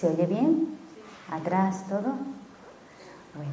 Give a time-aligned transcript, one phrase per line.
[0.00, 0.78] ¿Se oye bien?
[1.30, 2.14] ¿Atrás todo?
[3.34, 3.52] Bueno,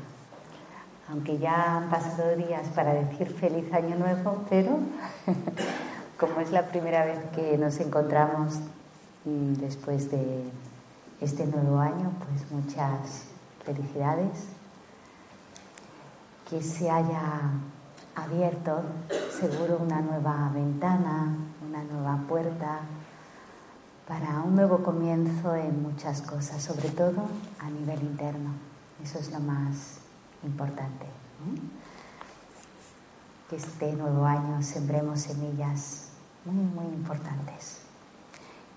[1.09, 4.79] aunque ya han pasado días para decir feliz año nuevo, pero
[6.17, 8.61] como es la primera vez que nos encontramos
[9.25, 10.43] después de
[11.19, 13.25] este nuevo año, pues muchas
[13.65, 14.47] felicidades.
[16.49, 17.41] Que se haya
[18.15, 18.83] abierto
[19.37, 21.27] seguro una nueva ventana,
[21.67, 22.79] una nueva puerta
[24.07, 27.25] para un nuevo comienzo en muchas cosas, sobre todo
[27.59, 28.51] a nivel interno.
[29.03, 29.99] Eso es lo más
[30.43, 31.05] importante.
[31.05, 31.59] ¿eh?
[33.49, 36.09] Que este nuevo año sembremos semillas
[36.45, 37.81] muy, muy importantes.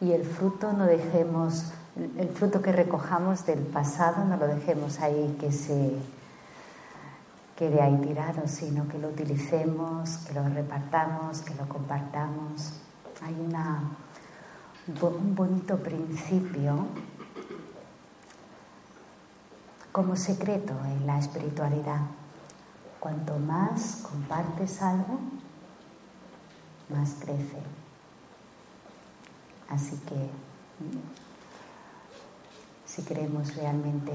[0.00, 1.72] Y el fruto no dejemos,
[2.16, 5.96] el fruto que recojamos del pasado no lo dejemos ahí que se
[7.56, 12.72] quede ahí tirado, sino que lo utilicemos, que lo repartamos, que lo compartamos.
[13.22, 13.82] Hay una
[14.98, 16.86] un bonito principio
[19.92, 22.00] como secreto en la espiritualidad.
[22.98, 25.20] Cuanto más compartes algo,
[26.88, 27.62] más crece.
[29.68, 30.28] Así que
[32.84, 34.12] si queremos realmente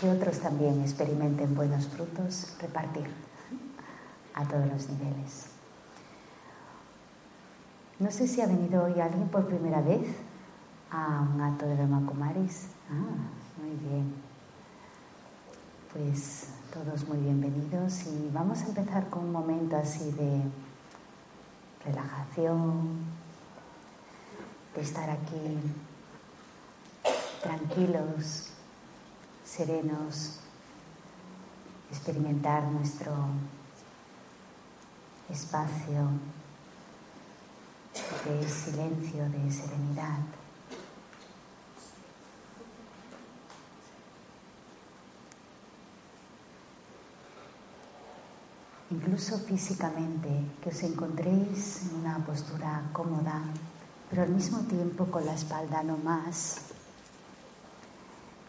[0.00, 3.08] que otros también experimenten buenos frutos, repartir
[4.34, 5.51] a todos los niveles.
[8.02, 10.04] No sé si ha venido hoy alguien por primera vez
[10.90, 12.66] a un acto de Brahma Kumaris.
[12.90, 14.12] Ah, muy bien.
[15.92, 20.42] Pues todos muy bienvenidos y vamos a empezar con un momento así de
[21.84, 23.04] relajación,
[24.74, 25.60] de estar aquí
[27.40, 28.48] tranquilos,
[29.44, 30.40] serenos,
[31.88, 33.12] experimentar nuestro
[35.30, 36.08] espacio
[38.24, 40.20] de silencio, de serenidad.
[48.90, 50.28] Incluso físicamente,
[50.62, 53.42] que os encontréis en una postura cómoda,
[54.10, 56.72] pero al mismo tiempo con la espalda no más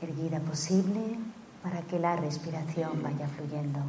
[0.02, 1.18] erguida posible
[1.64, 3.80] para que la respiración vaya fluyendo.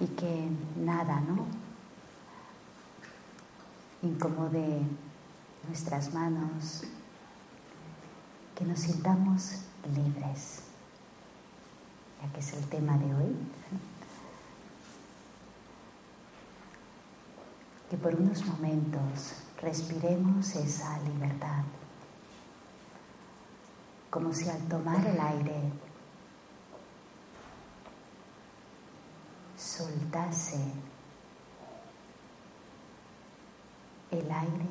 [0.00, 1.65] Y que nada, ¿no?
[4.02, 4.80] Incomode
[5.66, 6.84] nuestras manos,
[8.54, 9.60] que nos sintamos
[9.94, 10.62] libres,
[12.22, 13.36] ya que es el tema de hoy.
[17.90, 21.62] Que por unos momentos respiremos esa libertad,
[24.10, 25.72] como si al tomar el aire
[29.56, 30.58] soltase
[34.10, 34.68] el aire,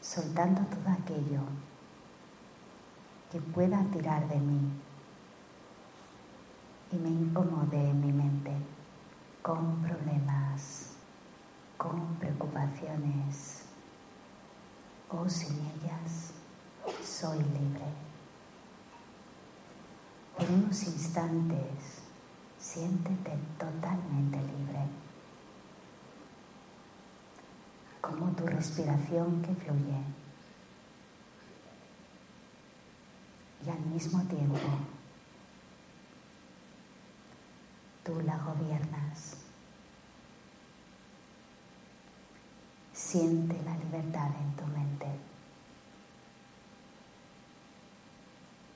[0.00, 1.42] soltando todo aquello
[3.30, 4.72] que pueda tirar de mí
[6.92, 8.52] y me incomode en mi mente
[9.42, 10.94] con problemas,
[11.76, 13.64] con preocupaciones
[15.10, 16.32] o sin ellas
[17.04, 17.86] soy libre.
[20.36, 22.02] Por unos instantes
[22.58, 24.99] siéntete totalmente libre
[28.00, 30.00] como tu respiración que fluye.
[33.64, 34.58] Y al mismo tiempo
[38.04, 39.36] tú la gobiernas.
[42.92, 45.06] Siente la libertad en tu mente,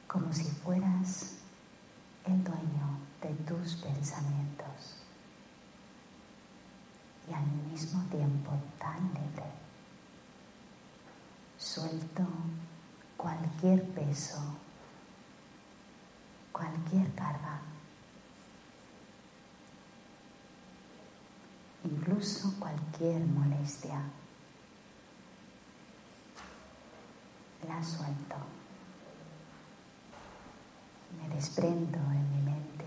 [0.09, 1.37] como si fueras
[2.25, 5.04] el dueño de tus pensamientos
[7.29, 9.45] y al mismo tiempo tan libre.
[11.59, 12.23] Suelto
[13.17, 14.39] cualquier peso,
[16.53, 17.61] cualquier carga.
[21.85, 24.01] Incluso cualquier molestia.
[27.69, 28.37] La suelto.
[31.19, 32.85] Me desprendo en mi mente.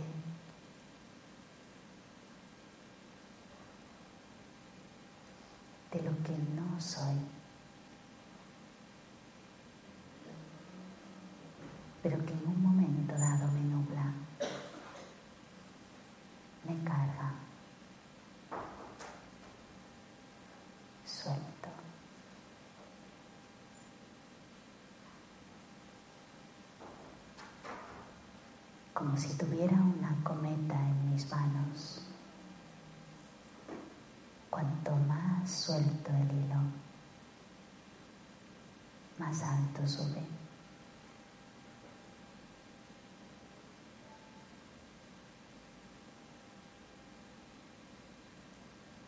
[5.92, 7.18] De lo que no soy.
[12.08, 14.14] pero que en un momento dado me nubla,
[16.64, 17.34] me carga,
[21.06, 21.70] suelto.
[28.94, 32.08] Como si tuviera una cometa en mis manos.
[34.50, 36.56] Cuanto más suelto el hilo,
[39.20, 40.38] más alto sube.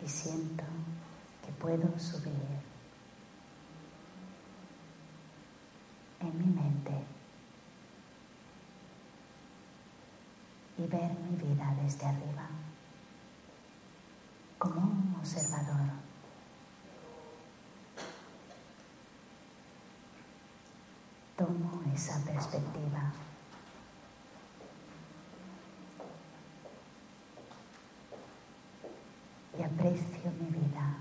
[0.05, 0.63] siento
[1.45, 2.33] que puedo subir
[6.19, 7.03] en mi mente
[10.79, 12.49] y ver mi vida desde arriba
[14.57, 16.08] como un observador.
[21.39, 23.13] Tomo esa perspectiva.
[29.57, 30.95] y aprecio mi vida,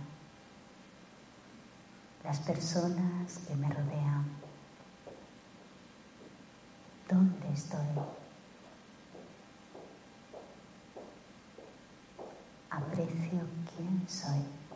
[2.25, 4.27] las personas que me rodean,
[7.09, 7.87] dónde estoy.
[12.71, 13.41] Aprecio
[13.77, 14.68] quién soy.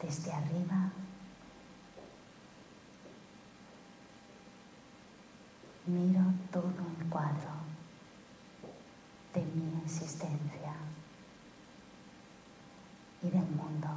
[0.00, 0.90] Desde arriba
[5.86, 6.22] miro
[6.52, 7.50] todo el cuadro
[9.34, 10.74] de mi existencia
[13.22, 13.88] y del mundo.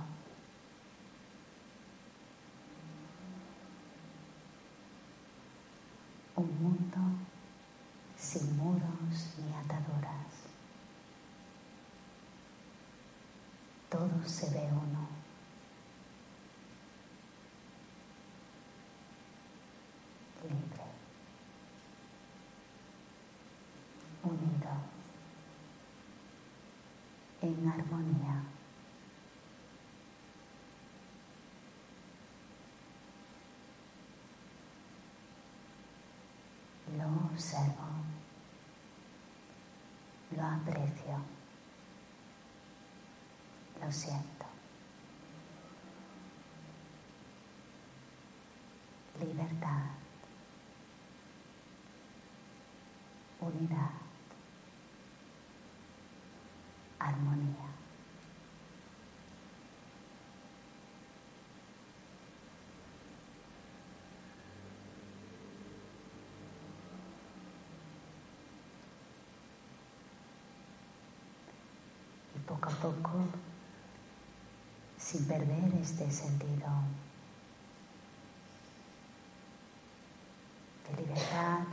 [6.36, 6.98] Un mundo
[8.18, 10.48] sin muros ni ataduras.
[13.90, 15.08] Todo se ve uno.
[20.44, 20.86] Libre.
[24.24, 24.92] Unido
[27.52, 28.44] en armonía.
[36.98, 37.88] Lo observo,
[40.36, 41.18] lo aprecio,
[43.82, 44.46] lo siento.
[49.20, 49.92] Libertad,
[53.40, 54.11] unidad.
[57.08, 57.68] Armonía.
[72.36, 73.26] Y poco a poco,
[74.98, 76.70] sin perder este sentido
[80.88, 81.64] de libertad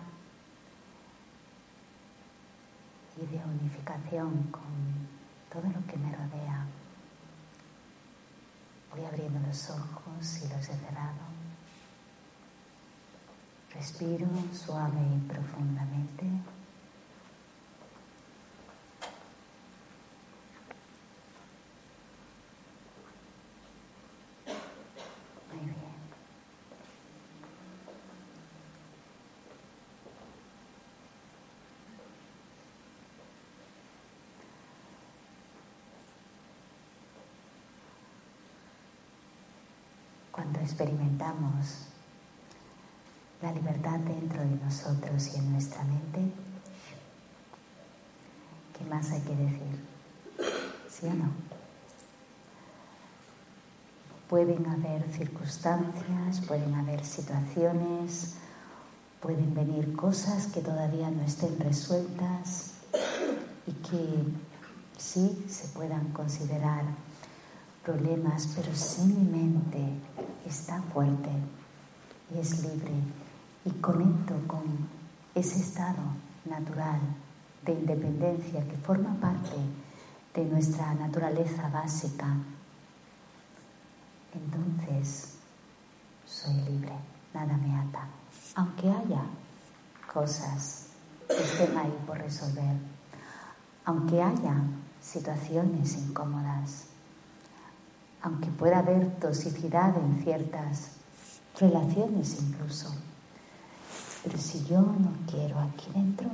[3.17, 4.88] y de unificación con
[5.53, 6.67] todo lo que me rodea.
[8.91, 11.29] Voy abriendo los ojos y los he cerrado.
[13.75, 16.25] Respiro suave y profundamente.
[40.39, 41.89] Cuando experimentamos
[43.43, 46.33] la libertad dentro de nosotros y en nuestra mente,
[48.79, 49.85] ¿qué más hay que decir?
[50.89, 51.33] ¿Sí o no?
[54.31, 58.37] Pueden haber circunstancias, pueden haber situaciones,
[59.21, 62.75] pueden venir cosas que todavía no estén resueltas
[63.67, 64.23] y que
[64.99, 66.85] sí se puedan considerar
[67.89, 69.81] problemas, pero si mi mente
[70.47, 71.31] está fuerte
[72.35, 72.93] y es libre.
[73.65, 74.63] Y conecto con
[75.35, 76.03] ese estado
[76.45, 77.01] natural
[77.65, 79.57] de independencia que forma parte
[80.35, 82.27] de nuestra naturaleza básica,
[84.35, 85.39] entonces
[86.27, 86.93] soy libre,
[87.33, 88.07] nada me ata.
[88.55, 89.23] Aunque haya
[90.13, 90.89] cosas
[91.27, 92.77] que estén ahí por resolver,
[93.87, 94.57] aunque haya
[95.01, 96.88] situaciones incómodas,
[98.29, 100.91] aunque pueda haber toxicidad en ciertas
[101.59, 102.95] relaciones incluso.
[104.23, 106.29] Pero si yo no quiero aquí dentro,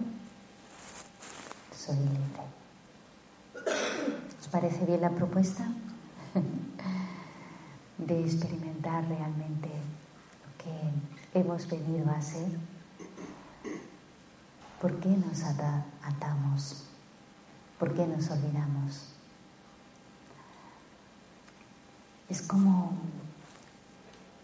[1.75, 2.45] soy libre.
[4.41, 5.67] ¿Os parece bien la propuesta?
[7.99, 12.49] de experimentar realmente lo que hemos venido a ser.
[14.81, 16.87] ¿Por qué nos atamos?
[17.79, 19.14] ¿Por qué nos olvidamos?
[22.29, 22.93] Es como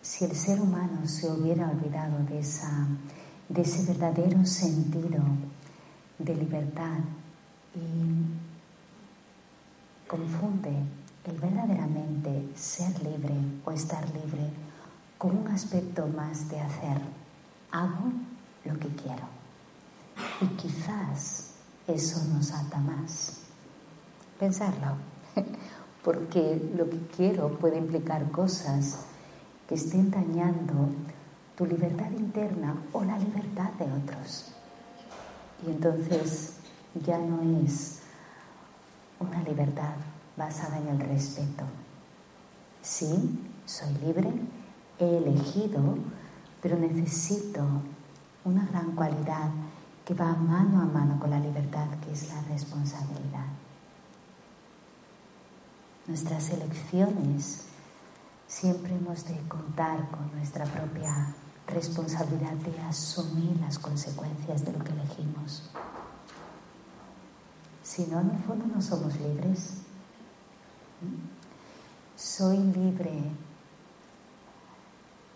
[0.03, 2.87] si el ser humano se hubiera olvidado de, esa,
[3.49, 5.23] de ese verdadero sentido
[6.19, 6.99] de libertad
[7.75, 8.41] y
[10.07, 10.73] confunde
[11.25, 13.35] el verdaderamente ser libre
[13.65, 14.51] o estar libre
[15.19, 16.99] con un aspecto más de hacer.
[17.71, 18.11] Hago
[18.65, 19.25] lo que quiero.
[20.41, 21.53] Y quizás
[21.87, 23.43] eso nos ata más.
[24.39, 24.97] Pensarlo,
[26.04, 29.07] porque lo que quiero puede implicar cosas
[29.69, 30.88] que estén dañando
[31.57, 34.52] tu libertad interna o la libertad de otros.
[35.66, 36.54] Y entonces
[37.04, 38.00] ya no es
[39.19, 39.95] una libertad
[40.37, 41.64] basada en el respeto.
[42.83, 44.33] Sí, soy libre,
[44.99, 45.99] he elegido,
[46.62, 47.61] pero necesito
[48.45, 49.50] una gran cualidad
[50.04, 53.47] que va mano a mano con la libertad, que es la responsabilidad.
[56.11, 57.67] Nuestras elecciones
[58.49, 61.37] siempre hemos de contar con nuestra propia
[61.69, 65.71] responsabilidad de asumir las consecuencias de lo que elegimos.
[67.85, 69.83] Si no, en el fondo no somos libres.
[72.17, 73.12] Soy libre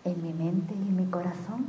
[0.03, 1.67] en mi mente y en mi corazón.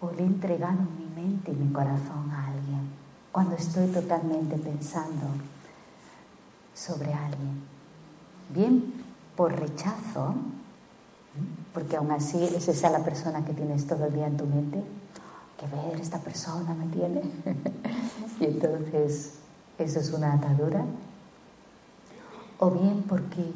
[0.00, 2.88] O le he entregado mi mente y mi corazón a alguien
[3.32, 5.26] cuando estoy totalmente pensando
[6.78, 7.62] sobre alguien.
[8.54, 8.94] Bien
[9.36, 10.34] por rechazo,
[11.74, 14.82] porque aún así es esa la persona que tienes todo el día en tu mente,
[15.58, 17.22] que ver, esta persona me tiene.
[18.40, 19.34] y entonces
[19.78, 20.84] eso es una atadura.
[22.60, 23.52] O bien porque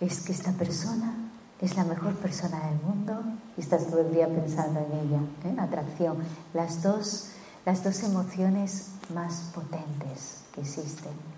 [0.00, 1.14] es que esta persona
[1.60, 3.22] es la mejor persona del mundo
[3.56, 5.20] y estás todo el día pensando en ella.
[5.44, 5.56] ¿eh?
[5.58, 6.16] Atracción.
[6.52, 7.30] Las dos,
[7.64, 11.35] las dos emociones más potentes que existen.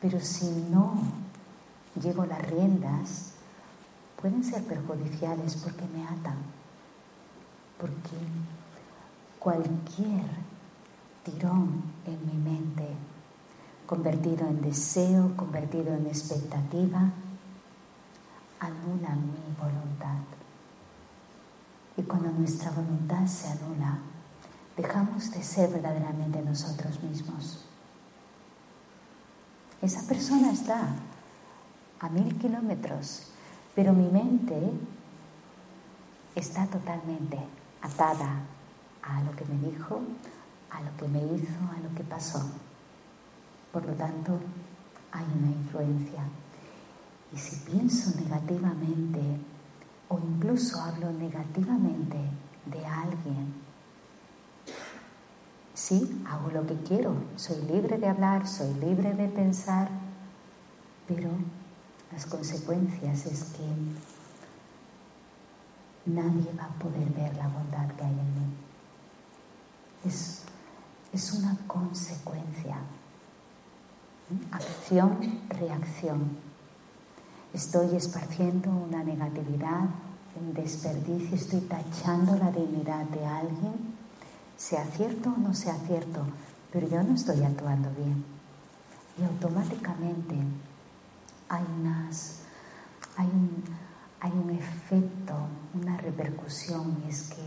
[0.00, 0.94] Pero si no
[2.00, 3.32] llevo las riendas,
[4.20, 6.38] pueden ser perjudiciales porque me atan.
[7.78, 8.16] Porque
[9.38, 10.24] cualquier
[11.24, 12.86] tirón en mi mente,
[13.86, 17.10] convertido en deseo, convertido en expectativa,
[18.60, 20.20] anula mi voluntad.
[21.96, 23.98] Y cuando nuestra voluntad se anula,
[24.76, 27.69] dejamos de ser verdaderamente nosotros mismos.
[29.82, 30.94] Esa persona está
[32.00, 33.28] a mil kilómetros,
[33.74, 34.54] pero mi mente
[36.34, 37.38] está totalmente
[37.80, 38.42] atada
[39.02, 40.00] a lo que me dijo,
[40.70, 42.42] a lo que me hizo, a lo que pasó.
[43.72, 44.38] Por lo tanto,
[45.12, 46.24] hay una influencia.
[47.32, 49.20] Y si pienso negativamente
[50.08, 52.18] o incluso hablo negativamente
[52.66, 53.54] de alguien,
[55.80, 59.88] sí, hago lo que quiero, soy libre de hablar, soy libre de pensar,
[61.08, 61.30] pero
[62.12, 63.64] las consecuencias es que
[66.04, 68.54] nadie va a poder ver la bondad que hay en mí.
[70.04, 70.42] Es,
[71.12, 72.76] es una consecuencia.
[74.52, 76.36] Acción, reacción.
[77.54, 79.88] Estoy esparciendo una negatividad,
[80.38, 83.99] un desperdicio, estoy tachando la dignidad de alguien,
[84.60, 86.22] sea cierto o no sea cierto,
[86.70, 88.22] pero yo no estoy actuando bien.
[89.18, 90.36] Y automáticamente
[91.48, 92.40] hay, unas,
[93.16, 93.64] hay, un,
[94.20, 95.34] hay un efecto,
[95.72, 97.42] una repercusión, y es que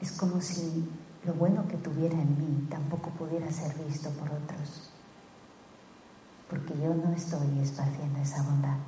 [0.00, 0.88] es como si
[1.24, 4.90] lo bueno que tuviera en mí tampoco pudiera ser visto por otros,
[6.48, 8.78] porque yo no estoy esparciendo esa bondad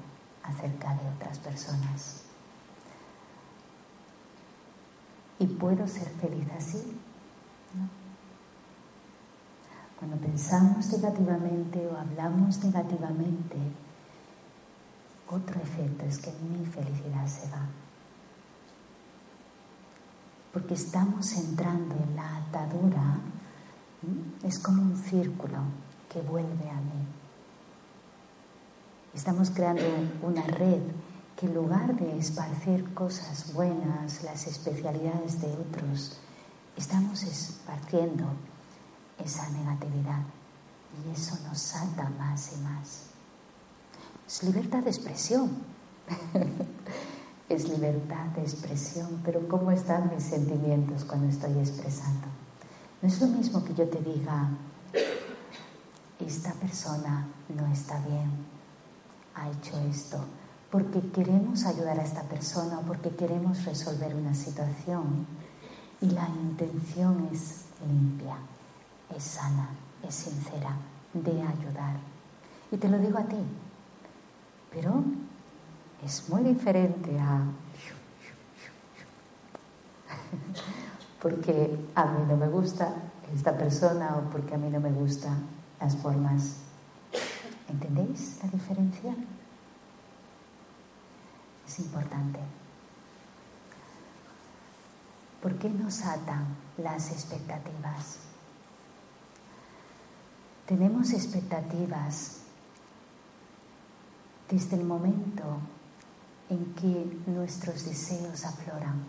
[0.45, 2.26] acerca de otras personas.
[5.39, 6.99] Y puedo ser feliz así.
[9.99, 13.57] Cuando pensamos negativamente o hablamos negativamente,
[15.29, 17.67] otro efecto es que mi felicidad se va.
[20.53, 23.19] Porque estamos entrando en la atadura,
[24.43, 25.59] es como un círculo
[26.09, 27.07] que vuelve a mí.
[29.15, 29.83] Estamos creando
[30.23, 30.83] una red
[31.37, 36.19] que en lugar de esparcir cosas buenas, las especialidades de otros,
[36.77, 38.25] estamos esparciendo
[39.23, 40.23] esa negatividad
[41.05, 43.03] y eso nos salta más y más.
[44.27, 45.51] Es libertad de expresión.
[47.49, 52.27] es libertad de expresión, pero ¿cómo están mis sentimientos cuando estoy expresando?
[53.03, 54.49] No es lo mismo que yo te diga,
[56.19, 58.31] esta persona no está bien,
[59.35, 60.25] ha hecho esto,
[60.77, 65.27] porque queremos ayudar a esta persona porque queremos resolver una situación
[66.03, 68.37] y la intención es limpia,
[69.17, 69.71] es sana,
[70.07, 70.77] es sincera,
[71.15, 71.97] de ayudar.
[72.71, 73.39] Y te lo digo a ti,
[74.71, 75.03] pero
[76.05, 77.41] es muy diferente a...
[81.23, 82.93] porque a mí no me gusta
[83.35, 85.39] esta persona o porque a mí no me gustan
[85.81, 86.57] las formas.
[87.67, 89.15] ¿Entendéis la diferencia?
[91.79, 92.41] Importante.
[95.43, 98.19] ¿Por qué nos atan las expectativas?
[100.67, 102.41] Tenemos expectativas
[104.49, 105.61] desde el momento
[106.49, 109.05] en que nuestros deseos afloran,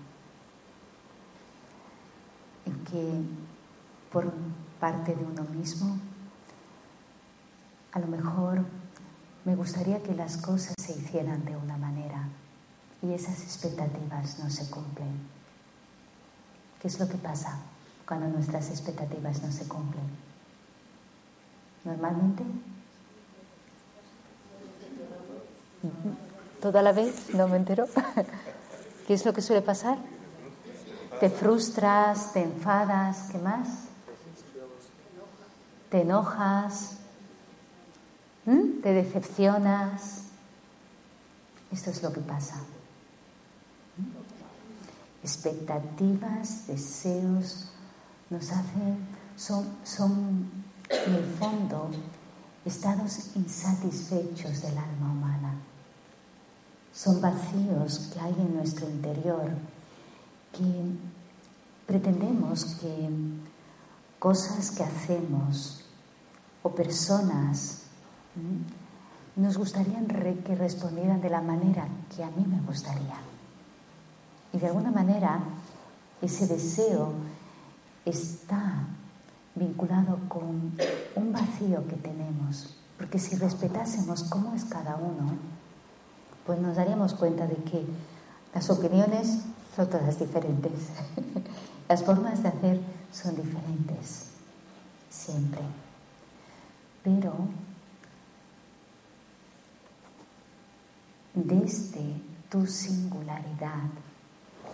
[2.65, 3.21] en que
[4.11, 4.31] por
[4.79, 5.97] parte de uno mismo,
[7.93, 8.65] a lo mejor
[9.45, 11.86] me gustaría que las cosas se hicieran de una manera
[13.01, 15.27] y esas expectativas no se cumplen.
[16.81, 17.59] ¿Qué es lo que pasa
[18.07, 20.05] cuando nuestras expectativas no se cumplen?
[21.83, 22.43] Normalmente
[26.61, 27.87] toda la vez, no me entero.
[29.07, 29.97] ¿Qué es lo que suele pasar?
[31.19, 33.67] Te frustras, te enfadas, ¿qué más?
[35.89, 36.97] Te enojas,
[38.45, 40.23] te decepcionas.
[41.71, 42.55] Esto es lo que pasa.
[45.27, 47.67] Expectativas, deseos,
[48.29, 48.97] nos hacen,
[49.35, 50.49] son, son
[50.89, 51.91] en el fondo
[52.63, 55.55] estados insatisfechos del alma humana.
[56.93, 59.51] Son vacíos que hay en nuestro interior
[60.53, 60.95] que
[61.85, 63.09] pretendemos que
[64.19, 65.83] cosas que hacemos
[66.63, 67.81] o personas
[69.35, 69.99] nos gustaría
[70.45, 71.85] que respondieran de la manera
[72.15, 73.26] que a mí me gustaría.
[74.53, 75.39] Y de alguna manera
[76.21, 77.13] ese deseo
[78.05, 78.87] está
[79.55, 80.73] vinculado con
[81.15, 85.37] un vacío que tenemos, porque si respetásemos cómo es cada uno,
[86.45, 87.85] pues nos daríamos cuenta de que
[88.53, 89.41] las opiniones
[89.75, 90.89] son todas diferentes,
[91.89, 92.79] las formas de hacer
[93.11, 94.31] son diferentes,
[95.09, 95.61] siempre.
[97.03, 97.33] Pero
[101.33, 103.89] desde tu singularidad,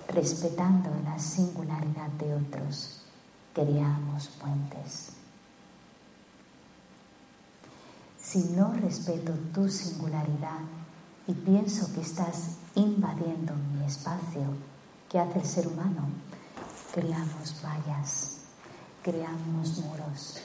[0.08, 3.02] respetando la singularidad de otros,
[3.54, 5.14] creamos puentes.
[8.22, 10.62] Si no respeto tu singularidad
[11.28, 14.42] y pienso que estás invadiendo mi espacio,
[15.10, 16.08] ¿qué hace el ser humano?
[16.94, 18.38] Creamos vallas,
[19.04, 20.38] creamos muros.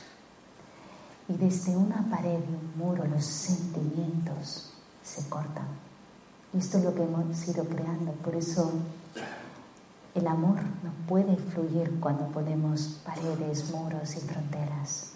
[1.29, 5.69] Y desde una pared y un muro los sentimientos se cortan.
[6.53, 8.13] Y esto es lo que hemos ido creando.
[8.13, 8.73] Por eso
[10.19, 15.13] el amor no puede fluir cuando ponemos paredes, muros y fronteras.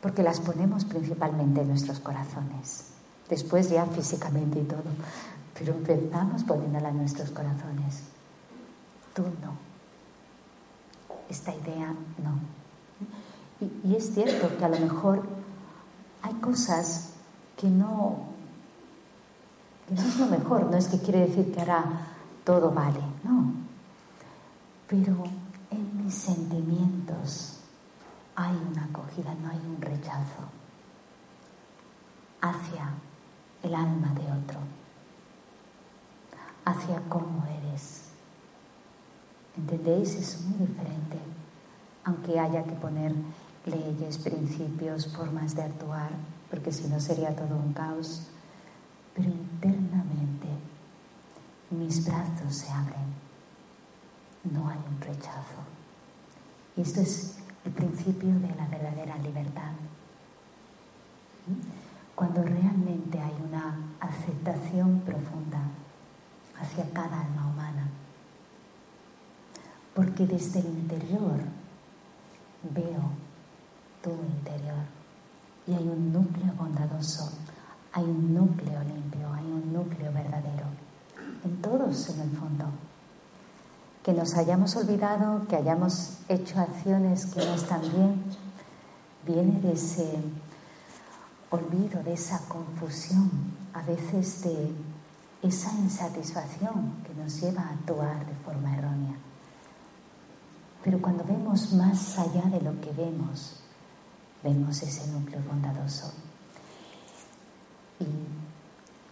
[0.00, 2.86] Porque las ponemos principalmente en nuestros corazones.
[3.28, 4.82] Después ya físicamente y todo.
[5.58, 8.02] Pero empezamos poniéndola en nuestros corazones.
[9.14, 9.54] Tú no.
[11.28, 12.40] Esta idea no.
[13.84, 15.22] Y, es cierto que a lo mejor
[16.22, 17.10] hay cosas
[17.56, 18.30] que no
[19.90, 22.09] no es lo mejor, no es que quiere decir que ahora
[22.44, 23.52] todo vale, no.
[24.88, 25.24] Pero
[25.70, 27.60] en mis sentimientos
[28.34, 30.42] hay una acogida, no hay un rechazo
[32.40, 32.92] hacia
[33.62, 34.60] el alma de otro,
[36.64, 38.08] hacia cómo eres.
[39.56, 40.14] ¿Entendéis?
[40.14, 41.18] Es muy diferente,
[42.04, 43.14] aunque haya que poner
[43.66, 46.10] leyes, principios, formas de actuar,
[46.50, 48.30] porque si no sería todo un caos
[49.14, 50.29] pero internamente
[51.70, 53.14] mis brazos se abren,
[54.44, 55.60] no hay un rechazo.
[56.76, 59.72] Y esto es el principio de la verdadera libertad.
[62.14, 65.62] Cuando realmente hay una aceptación profunda
[66.60, 67.88] hacia cada alma humana.
[69.94, 71.40] Porque desde el interior
[72.74, 73.10] veo
[74.02, 74.84] tu interior
[75.66, 77.30] y hay un núcleo bondadoso
[77.92, 80.66] hay un núcleo limpio, hay un núcleo verdadero,
[81.44, 82.64] en todos en el fondo.
[84.02, 88.24] que nos hayamos olvidado, que hayamos hecho acciones que no están bien,
[89.26, 90.08] viene de ese
[91.50, 93.30] olvido, de esa confusión,
[93.74, 94.72] a veces de
[95.42, 99.16] esa insatisfacción que nos lleva a actuar de forma errónea.
[100.82, 103.60] Pero cuando vemos más allá de lo que vemos,
[104.42, 106.12] vemos ese núcleo bondadoso.
[107.98, 108.06] Y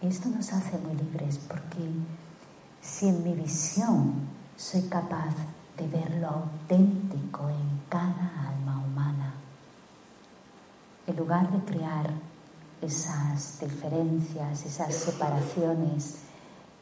[0.01, 1.89] esto nos hace muy libres porque
[2.81, 4.13] si en mi visión
[4.55, 5.35] soy capaz
[5.77, 9.33] de ver lo auténtico en cada alma humana,
[11.07, 12.09] en lugar de crear
[12.81, 16.19] esas diferencias, esas separaciones,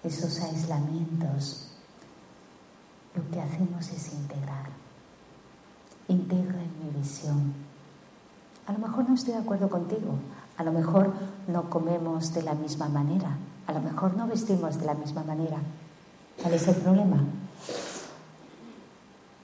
[0.04, 1.72] esos aislamientos,
[3.16, 4.70] lo que hacemos es integrar.
[6.08, 7.54] Integro en mi visión.
[8.68, 10.20] A lo mejor no estoy de acuerdo contigo,
[10.58, 11.14] a lo mejor
[11.48, 13.30] no comemos de la misma manera,
[13.68, 15.58] a lo mejor no vestimos de la misma manera.
[16.42, 17.18] ¿Cuál es el problema?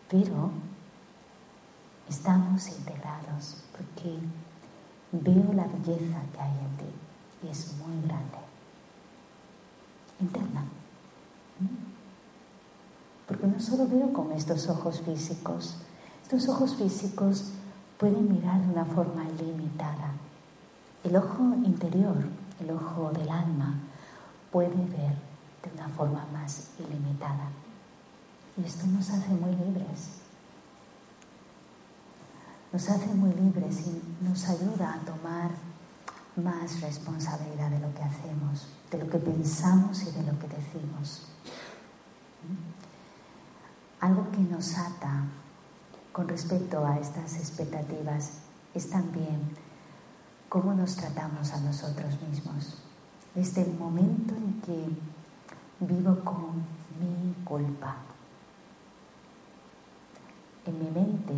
[0.09, 0.51] Pero
[2.09, 4.17] estamos integrados porque
[5.11, 6.93] veo la belleza que hay en ti
[7.43, 8.37] y es muy grande,
[10.19, 10.65] interna.
[13.27, 15.77] Porque no solo veo con estos ojos físicos,
[16.23, 17.51] estos ojos físicos
[17.97, 20.11] pueden mirar de una forma limitada.
[21.03, 22.15] El ojo interior,
[22.59, 23.75] el ojo del alma,
[24.51, 25.15] puede ver
[25.63, 27.49] de una forma más ilimitada.
[28.57, 30.23] Y esto nos hace muy libres
[32.73, 35.51] nos hace muy libres y nos ayuda a tomar
[36.35, 41.27] más responsabilidad de lo que hacemos, de lo que pensamos y de lo que decimos.
[43.99, 45.23] Algo que nos ata
[46.11, 48.39] con respecto a estas expectativas
[48.73, 49.39] es también
[50.53, 52.75] cómo nos tratamos a nosotros mismos.
[53.33, 54.87] Desde el momento en que
[55.79, 56.57] vivo con
[56.99, 57.95] mi culpa.
[60.67, 61.33] En mi mente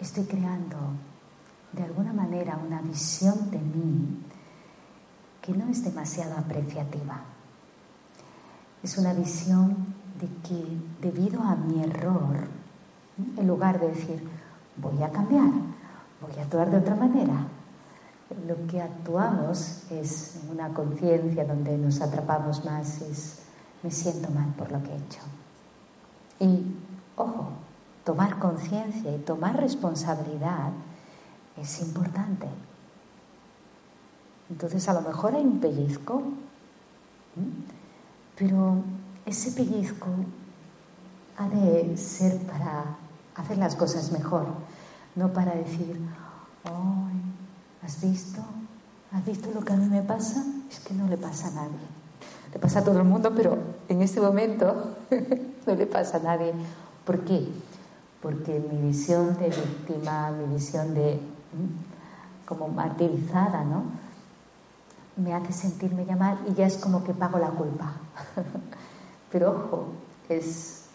[0.00, 0.78] estoy creando
[1.72, 4.22] de alguna manera una visión de mí
[5.42, 7.24] que no es demasiado apreciativa.
[8.82, 12.48] Es una visión de que debido a mi error,
[13.36, 14.26] en lugar de decir
[14.78, 15.73] voy a cambiar,
[16.26, 17.46] voy a actuar de otra manera,
[18.46, 23.42] lo que actuamos es una conciencia donde nos atrapamos más, es
[23.82, 25.20] me siento mal por lo que he hecho.
[26.40, 26.74] Y,
[27.16, 27.50] ojo,
[28.02, 30.70] tomar conciencia y tomar responsabilidad
[31.56, 32.48] es importante.
[34.48, 36.22] Entonces a lo mejor hay un pellizco,
[38.36, 38.76] pero
[39.26, 40.08] ese pellizco
[41.36, 42.96] ha de ser para
[43.36, 44.46] hacer las cosas mejor,
[45.14, 46.00] no para decir,
[47.82, 48.40] ¿has visto?
[49.12, 50.44] ¿Has visto lo que a mí me pasa?
[50.70, 51.86] Es que no le pasa a nadie.
[52.52, 53.56] Le pasa a todo el mundo, pero
[53.88, 54.96] en este momento
[55.66, 56.52] no le pasa a nadie.
[57.04, 57.48] ¿Por qué?
[58.24, 61.20] porque mi visión de víctima, mi visión de
[62.46, 63.84] como martirizada, ¿no?
[65.18, 67.92] Me hace sentirme ya mal y ya es como que pago la culpa.
[69.30, 69.88] Pero ojo,
[70.30, 70.86] es,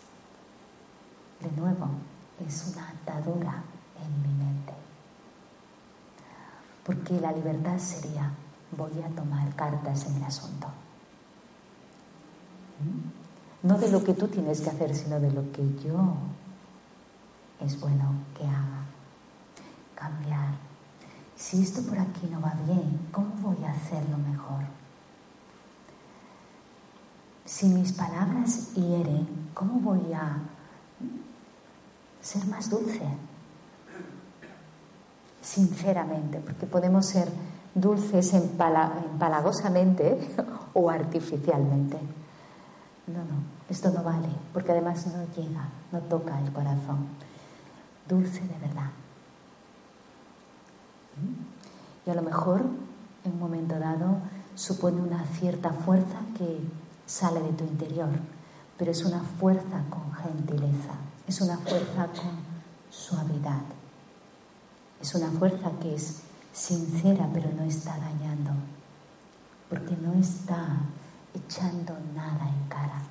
[1.39, 1.87] de nuevo,
[2.47, 3.61] es una atadura
[4.05, 4.73] en mi mente.
[6.85, 8.31] Porque la libertad sería,
[8.77, 10.67] voy a tomar cartas en el asunto.
[13.61, 16.15] No de lo que tú tienes que hacer, sino de lo que yo
[17.59, 18.85] es bueno que haga.
[19.95, 20.53] Cambiar.
[21.35, 24.63] Si esto por aquí no va bien, ¿cómo voy a hacerlo mejor?
[27.45, 30.37] Si mis palabras hieren, ¿cómo voy a
[32.21, 33.01] ser más dulce?
[35.49, 37.27] Sinceramente, porque podemos ser
[37.73, 40.35] dulces empalagosamente
[40.75, 41.97] o artificialmente.
[43.07, 47.07] No, no, esto no vale, porque además no llega, no toca el corazón
[48.07, 48.91] dulce de verdad.
[51.17, 52.07] ¿Mm?
[52.07, 52.61] Y a lo mejor,
[53.23, 54.17] en un momento dado,
[54.53, 56.59] supone una cierta fuerza que
[57.07, 58.09] sale de tu interior,
[58.77, 60.93] pero es una fuerza con gentileza,
[61.27, 62.37] es una fuerza con
[62.91, 63.78] suavidad,
[65.01, 68.51] es una fuerza que es sincera pero no está dañando,
[69.69, 70.77] porque no está
[71.33, 73.01] echando nada en cara.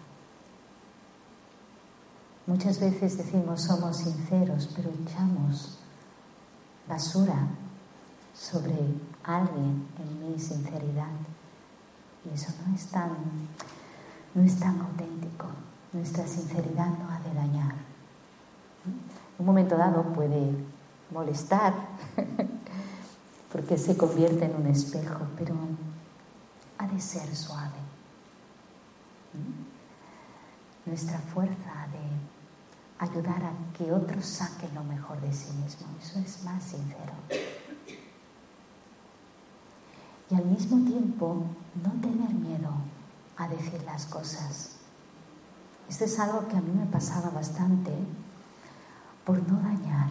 [2.46, 5.79] Muchas veces decimos somos sinceros, pero echamos
[6.88, 7.48] basura
[8.35, 8.74] sobre
[9.22, 11.12] alguien en mi sinceridad.
[12.24, 13.11] Y eso no es tan,
[14.35, 15.46] no es tan auténtico.
[15.92, 17.74] Nuestra sinceridad no ha de dañar.
[19.38, 20.55] Un momento dado puede
[21.11, 21.75] molestar
[23.53, 25.55] porque se convierte en un espejo, pero
[26.79, 27.79] ha de ser suave.
[30.87, 35.87] nuestra fuerza de ayudar a que otros saquen lo mejor de sí mismo.
[36.01, 37.12] Eso es más sincero.
[40.31, 41.44] Y al mismo tiempo,
[41.83, 42.71] no tener miedo
[43.37, 44.77] a decir las cosas.
[45.88, 47.92] Esto es algo que a mí me pasaba bastante
[49.25, 50.11] por no dañar,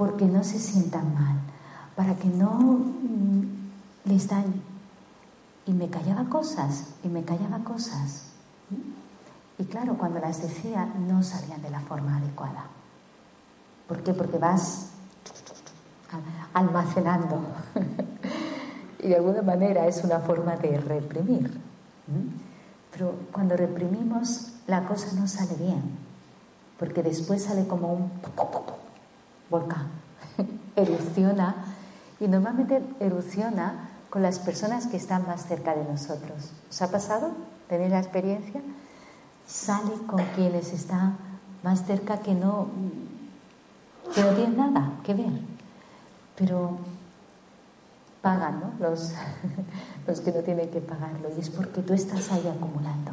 [0.00, 1.36] porque no se sientan mal,
[1.94, 3.42] para que no mm,
[4.06, 4.62] les dañe.
[5.66, 8.30] Y me callaba cosas, y me callaba cosas.
[9.58, 12.64] Y claro, cuando las decía no salían de la forma adecuada.
[13.86, 14.14] ¿Por qué?
[14.14, 14.92] Porque vas
[16.54, 17.42] almacenando.
[19.00, 21.60] y de alguna manera es una forma de reprimir.
[22.90, 25.82] Pero cuando reprimimos, la cosa no sale bien.
[26.78, 28.08] Porque después sale como un
[29.50, 29.88] volcán.
[30.76, 31.56] erupciona.
[32.20, 36.52] Y normalmente erupciona con las personas que están más cerca de nosotros.
[36.68, 37.32] ¿Os ha pasado?
[37.68, 38.60] ¿Tenéis la experiencia?
[39.50, 41.16] sale con quienes están
[41.62, 42.68] más cerca que no,
[44.16, 45.32] no tienen nada que ver.
[46.36, 46.78] Pero
[48.22, 48.72] pagan, ¿no?
[48.78, 49.12] Los,
[50.06, 51.28] los que no tienen que pagarlo.
[51.36, 53.12] Y es porque tú estás ahí acumulando.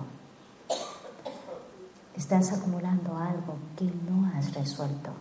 [2.16, 5.12] Estás acumulando algo que no has resuelto,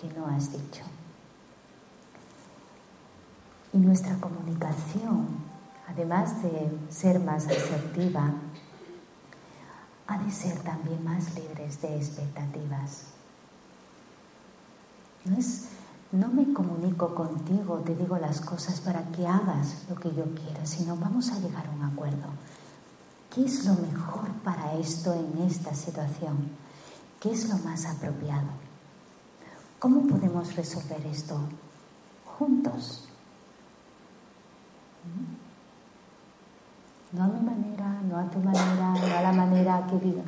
[0.00, 0.82] que no has dicho.
[3.72, 5.26] Y nuestra comunicación,
[5.88, 8.32] además de ser más asertiva,
[10.06, 13.04] ha de ser también más libres de expectativas.
[15.24, 15.68] No es,
[16.12, 20.64] no me comunico contigo, te digo las cosas para que hagas lo que yo quiera,
[20.66, 22.28] sino vamos a llegar a un acuerdo.
[23.34, 26.50] ¿Qué es lo mejor para esto en esta situación?
[27.18, 28.46] ¿Qué es lo más apropiado?
[29.84, 31.38] ¿Cómo podemos resolver esto
[32.24, 33.06] juntos?
[37.12, 40.22] no a mi manera, no a tu manera, no a la manera que diga,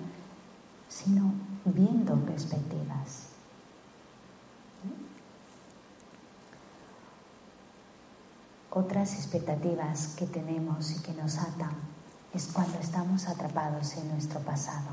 [0.91, 1.33] sino
[1.65, 3.29] viendo perspectivas.
[8.69, 11.73] Otras expectativas que tenemos y que nos atan
[12.35, 14.91] es cuando estamos atrapados en nuestro pasado.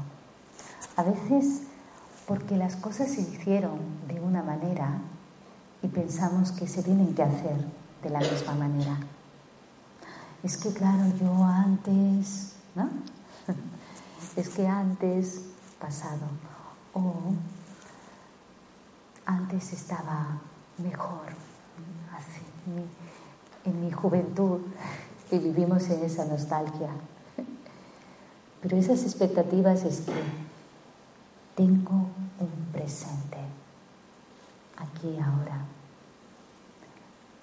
[0.95, 1.63] A veces
[2.27, 5.01] porque las cosas se hicieron de una manera
[5.81, 7.57] y pensamos que se tienen que hacer
[8.01, 8.97] de la misma manera
[10.43, 12.89] es que claro, yo antes, ¿no?
[14.35, 15.41] es que antes,
[15.79, 16.27] pasado,
[16.93, 17.13] o
[19.25, 20.41] antes estaba
[20.77, 21.27] mejor,
[23.63, 24.59] en mi juventud,
[25.31, 26.89] y vivimos en esa nostalgia.
[28.61, 30.13] Pero esas expectativas es que
[31.55, 33.37] tengo un presente,
[34.77, 35.65] aquí y ahora.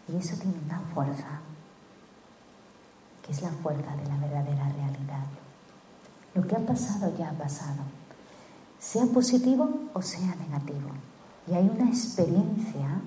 [0.09, 1.41] Y eso tiene una fuerza
[3.31, 5.25] es la fuerza de la verdadera realidad.
[6.35, 7.83] Lo que ha pasado ya ha pasado,
[8.79, 10.91] sea positivo o sea negativo.
[11.47, 13.01] Y hay una experiencia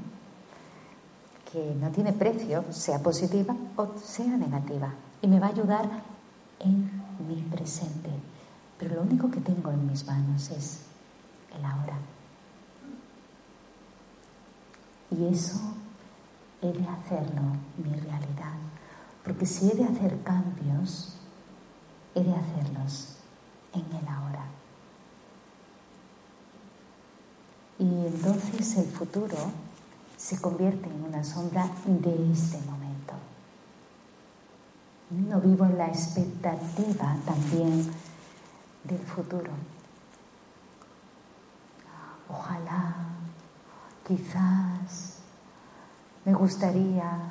[1.52, 5.90] que no tiene precio, sea positiva o sea negativa, y me va a ayudar
[6.60, 6.90] en
[7.28, 8.10] mi presente.
[8.80, 10.82] Pero lo único que tengo en mis manos es
[11.58, 11.98] el ahora.
[15.12, 15.60] Y eso
[16.62, 17.42] he de hacerlo
[17.78, 18.54] mi realidad.
[19.24, 21.16] Porque si he de hacer cambios,
[22.16, 23.18] he de hacerlos
[23.74, 24.46] en el ahora.
[27.80, 29.38] Y entonces el futuro
[30.18, 33.14] se convierte en una sombra de este momento.
[35.10, 37.92] No vivo en la expectativa también
[38.84, 39.52] del futuro.
[42.34, 42.96] Ojalá,
[44.08, 45.20] quizás,
[46.26, 47.30] me gustaría,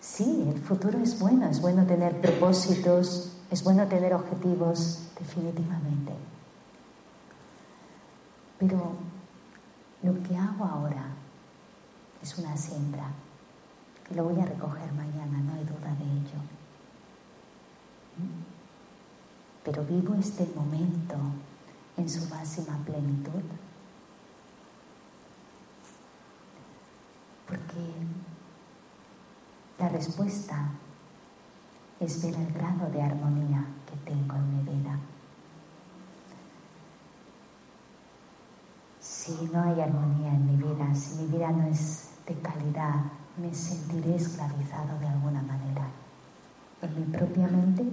[0.00, 6.12] Sí, el futuro es bueno, es bueno tener propósitos, es bueno tener objetivos, definitivamente.
[8.58, 8.92] Pero
[10.02, 11.06] lo que hago ahora
[12.22, 13.10] es una siembra
[14.14, 16.40] lo voy a recoger mañana, no hay duda de ello.
[19.64, 21.16] Pero vivo este momento
[21.96, 23.42] en su máxima plenitud.
[27.46, 27.92] Porque
[29.78, 30.70] la respuesta
[32.00, 34.98] es ver el grado de armonía que tengo en mi vida.
[39.00, 43.04] Si no hay armonía en mi vida, si mi vida no es de calidad,
[43.36, 45.86] me sentiré esclavizado de alguna manera.
[46.82, 47.84] En mi propia mente,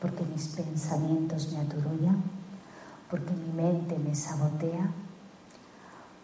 [0.00, 2.35] porque mis pensamientos me aturullan,
[3.10, 4.90] porque mi mente me sabotea,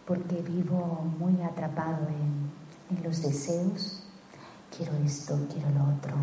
[0.05, 4.03] porque vivo muy atrapado en, en los deseos
[4.75, 6.15] quiero esto, quiero lo otro.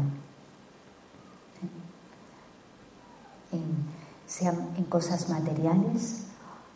[4.26, 6.26] sea en cosas materiales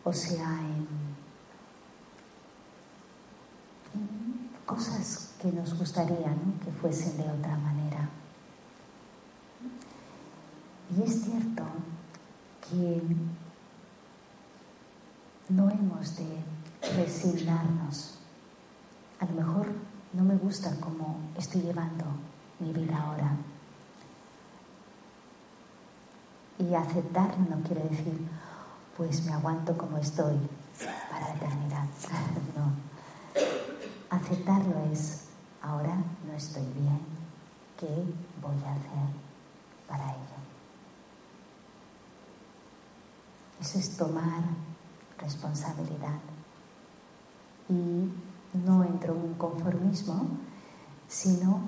[0.03, 0.87] o sea en,
[4.65, 8.09] cosas que nos gustaría que fuesen de otra manera.
[10.97, 11.63] Y es cierto
[12.67, 13.01] que
[15.49, 16.43] no hemos de
[16.95, 18.17] resignarnos.
[19.19, 19.67] A lo mejor
[20.13, 22.05] no me gusta cómo estoy llevando
[22.59, 23.35] mi vida ahora.
[26.57, 28.27] Y aceptar no quiere decir,
[28.97, 30.35] pues me aguanto como estoy
[31.11, 31.85] para la eternidad.
[32.55, 32.73] no.
[34.09, 35.25] Aceptarlo es,
[35.61, 36.99] ahora no estoy bien,
[37.77, 37.87] ¿qué
[38.41, 39.15] voy a hacer
[39.87, 40.35] para ello?
[43.59, 44.43] Eso es tomar
[45.19, 46.19] responsabilidad.
[47.69, 48.09] Y
[48.65, 50.27] no entro en un conformismo,
[51.07, 51.61] sino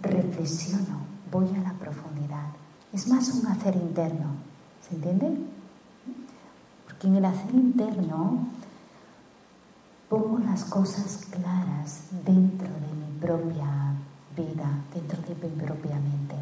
[0.00, 2.48] reflexiono, voy a la profundidad.
[2.92, 4.34] Es más un hacer interno,
[4.88, 5.38] ¿se entiende?
[6.86, 8.46] Porque en el hacer interno
[10.08, 13.94] pongo las cosas claras dentro de mi propia
[14.36, 16.36] vida, dentro de mi propia mente.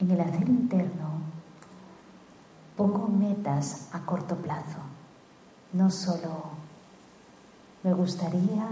[0.00, 1.29] En el hacer interno
[2.80, 4.78] pongo metas a corto plazo,
[5.74, 6.44] no solo
[7.82, 8.66] me gustaría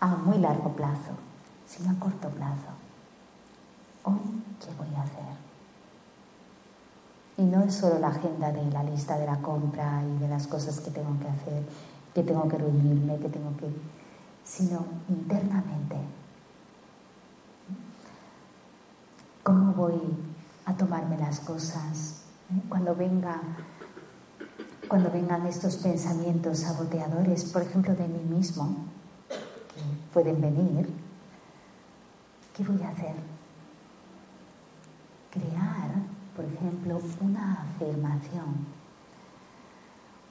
[0.00, 1.12] a muy largo plazo,
[1.66, 2.72] sino a corto plazo.
[4.04, 4.20] Hoy,
[4.58, 5.36] ¿qué voy a hacer?
[7.36, 10.46] Y no es solo la agenda de la lista de la compra y de las
[10.46, 11.62] cosas que tengo que hacer,
[12.14, 13.68] que tengo que reunirme, que tengo que...
[14.44, 15.96] sino internamente.
[19.42, 20.00] ¿Cómo voy
[20.64, 22.22] a tomarme las cosas?
[22.68, 23.40] Cuando venga
[24.88, 28.76] cuando vengan estos pensamientos saboteadores, por ejemplo, de mí mismo,
[29.28, 29.82] que
[30.12, 30.88] pueden venir,
[32.56, 33.14] ¿qué voy a hacer?
[35.30, 35.90] Crear,
[36.34, 38.66] por ejemplo, una afirmación,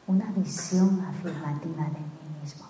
[0.07, 2.65] una visión afirmativa de mí mismo.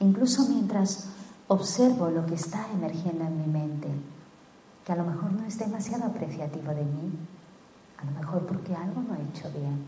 [0.00, 1.08] Incluso mientras
[1.48, 3.88] observo lo que está emergiendo en mi mente,
[4.84, 7.18] que a lo mejor no es demasiado apreciativo de mí,
[7.98, 9.84] a lo mejor porque algo no he hecho bien.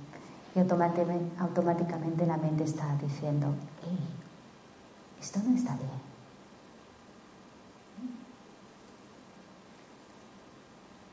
[0.55, 3.99] Y automáticamente, la mente está diciendo, hey,
[5.21, 6.11] esto no está bien.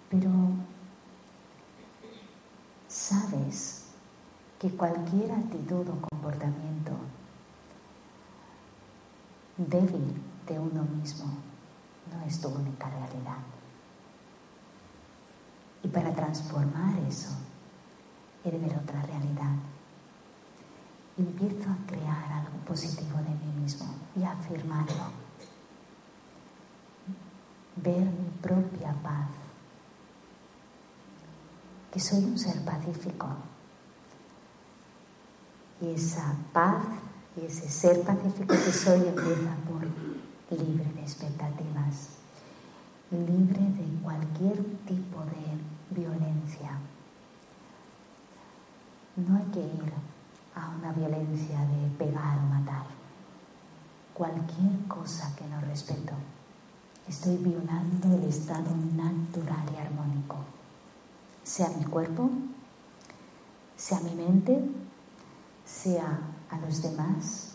[0.10, 0.30] Pero
[2.88, 3.88] sabes
[4.58, 6.94] que cualquier actitud o comportamiento
[9.58, 11.26] débil de uno mismo
[12.12, 13.57] no es tu única realidad.
[15.88, 17.30] Y para transformar eso,
[18.44, 19.56] he de ver otra realidad.
[21.18, 25.12] Empiezo a crear algo positivo de mí mismo y a afirmarlo.
[27.78, 29.30] Ver mi propia paz.
[31.94, 33.28] Que soy un ser pacífico.
[35.80, 36.84] Y esa paz
[37.38, 39.84] y ese ser pacífico que soy empieza por
[40.58, 42.10] libre de expectativas,
[43.10, 46.72] libre de cualquier tipo de violencia.
[49.16, 49.94] No hay que ir
[50.56, 52.86] a una violencia de pegar o matar.
[54.14, 56.14] Cualquier cosa que no respeto,
[57.08, 60.38] estoy violando el estado natural y armónico.
[61.44, 62.30] Sea mi cuerpo,
[63.76, 64.60] sea mi mente,
[65.66, 66.20] sea
[66.50, 67.54] a los demás,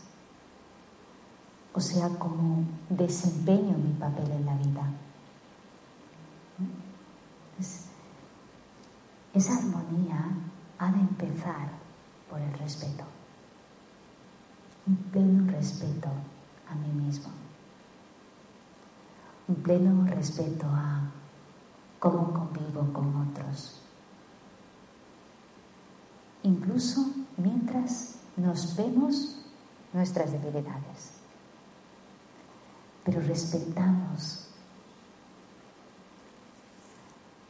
[1.75, 4.93] o sea como desempeño mi papel en la vida.
[9.35, 10.27] Esa armonía
[10.79, 11.71] ha de empezar
[12.29, 13.05] por el respeto,
[14.87, 16.09] un pleno respeto
[16.69, 17.31] a mí mismo,
[19.49, 21.11] un pleno respeto a
[21.99, 23.81] cómo convivo con otros,
[26.43, 29.43] incluso mientras nos vemos
[29.95, 31.13] nuestras debilidades,
[33.05, 34.49] pero respetamos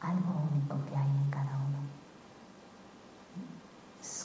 [0.01, 1.62] algo único que hay en cada uno.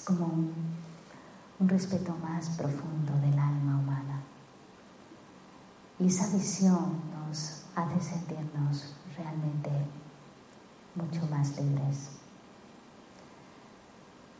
[0.07, 4.21] Como un, respeto más profundo del alma humana.
[5.99, 9.69] Y esa visión nos hace sentirnos realmente
[10.95, 12.11] mucho más libres.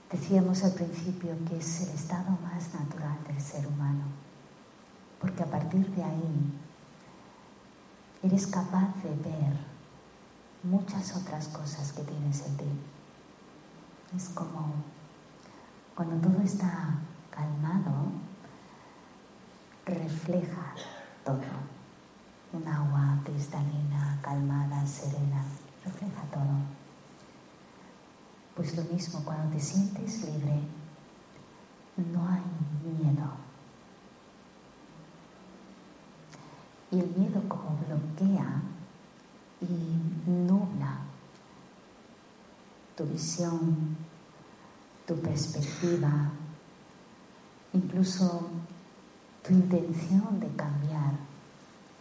[0.09, 4.05] Decíamos al principio que es el estado más natural del ser humano,
[5.19, 6.53] porque a partir de ahí
[8.23, 9.57] eres capaz de ver
[10.63, 12.71] muchas otras cosas que tienes en ti.
[14.15, 14.71] Es como
[15.97, 16.93] cuando todo está
[17.31, 18.11] calmado,
[19.83, 20.75] refleja
[21.25, 21.41] todo.
[22.53, 25.41] Un agua cristalina, calmada, serena,
[25.83, 26.53] refleja todo.
[28.55, 30.61] Pues lo mismo, cuando te sientes libre,
[32.13, 32.43] no hay
[32.83, 33.31] miedo.
[36.91, 38.61] Y el miedo como bloquea
[39.61, 40.99] y nubla
[42.95, 44.06] tu visión,
[45.07, 46.29] tu perspectiva,
[47.71, 48.49] incluso
[49.41, 51.13] tu intención de cambiar.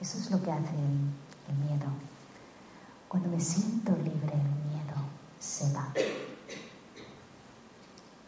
[0.00, 1.86] Eso es lo que hace el, miedo.
[3.09, 4.96] Cuando me siento libre, el miedo
[5.38, 5.92] se va.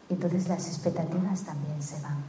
[0.09, 2.23] Y entonces las expectativas también se van.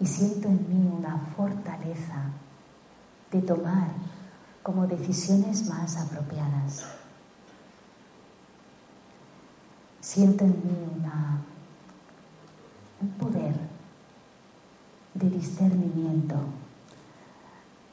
[0.00, 2.30] Y siento en mí una fortaleza
[3.30, 3.88] de tomar
[4.62, 7.01] como decisiones más apropiadas.
[10.12, 10.76] Siento en mí
[13.00, 13.54] un poder
[15.14, 16.36] de discernimiento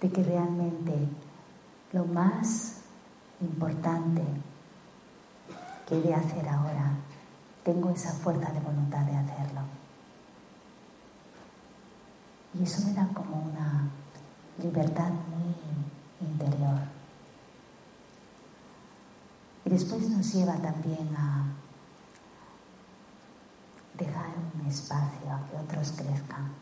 [0.02, 1.08] de que realmente
[1.94, 2.82] lo más
[3.40, 4.22] importante
[5.88, 6.92] que he de hacer ahora,
[7.64, 9.62] tengo esa fuerza de voluntad de hacerlo.
[12.54, 13.88] Y eso me da como una
[14.62, 16.80] libertad muy interior.
[19.64, 21.46] Y después nos lleva también a
[24.00, 26.54] dejar un espacio a que otros crezcan.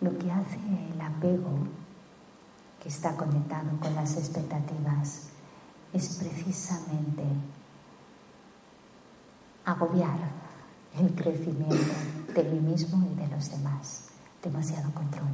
[0.00, 0.58] Lo que hace
[0.92, 1.50] el apego,
[2.82, 5.28] que está conectado con las expectativas,
[5.92, 7.22] es precisamente
[9.64, 10.18] agobiar
[10.98, 11.94] el crecimiento
[12.34, 14.08] de mí mismo y de los demás.
[14.42, 15.30] Demasiado control.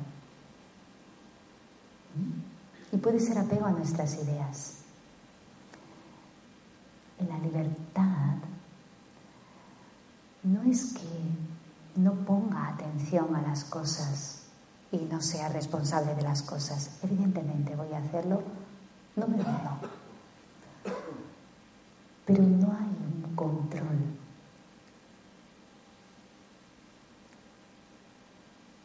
[2.15, 2.95] ¿Mm?
[2.95, 4.79] Y puede ser apego a nuestras ideas.
[7.19, 8.37] En la libertad
[10.43, 14.43] no es que no ponga atención a las cosas
[14.93, 16.99] y no sea responsable de las cosas.
[17.03, 18.43] Evidentemente voy a hacerlo
[19.17, 19.79] número uno.
[22.25, 24.19] Pero no hay un control.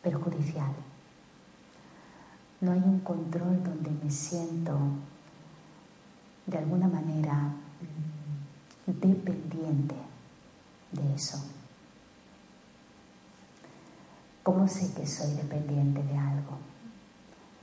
[0.04, 0.74] perjudicial.
[2.60, 4.78] No hay un control donde me siento
[6.46, 7.54] de alguna manera
[8.86, 9.96] dependiente
[10.94, 11.44] de eso.
[14.44, 16.58] ¿Cómo sé que soy dependiente de algo?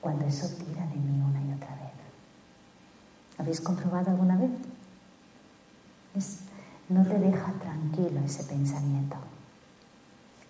[0.00, 1.92] Cuando eso tira de mí una y otra vez.
[3.38, 4.50] ¿Habéis comprobado alguna vez?
[6.88, 9.16] no te deja tranquilo ese pensamiento.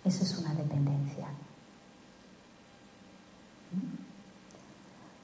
[0.03, 1.27] Eso es una dependencia.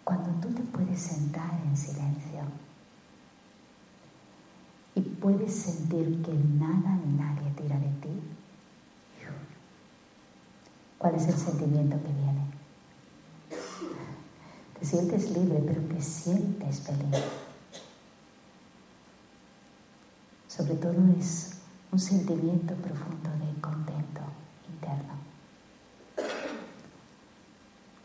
[0.04, 2.42] Cuando tú te puedes sentar en silencio
[5.28, 8.22] puedes sentir que nada ni nadie tira de ti,
[10.98, 12.48] ¿cuál es el sentimiento que viene?
[14.80, 17.26] Te sientes libre, pero te sientes feliz.
[20.48, 21.60] Sobre todo es
[21.92, 24.22] un sentimiento profundo de contento
[24.70, 25.14] interno.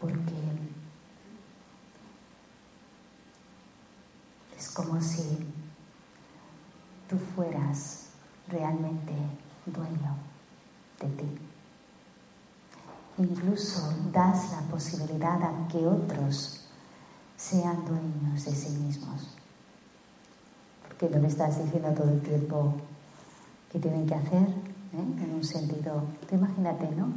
[0.01, 0.35] Porque
[4.59, 5.52] es como si
[7.13, 8.07] tú fueras
[8.49, 9.13] realmente
[9.67, 10.17] dueño
[10.99, 11.39] de ti.
[13.19, 16.65] Incluso das la posibilidad a que otros
[17.37, 19.37] sean dueños de sí mismos
[20.99, 22.75] que no le estás diciendo todo el tiempo
[23.71, 25.23] que tienen que hacer, ¿eh?
[25.25, 27.09] en un sentido, tú imagínate, ¿no?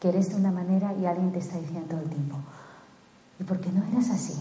[0.00, 2.36] Que eres de una manera y alguien te está diciendo todo el tiempo,
[3.38, 4.34] ¿y por qué no eres así?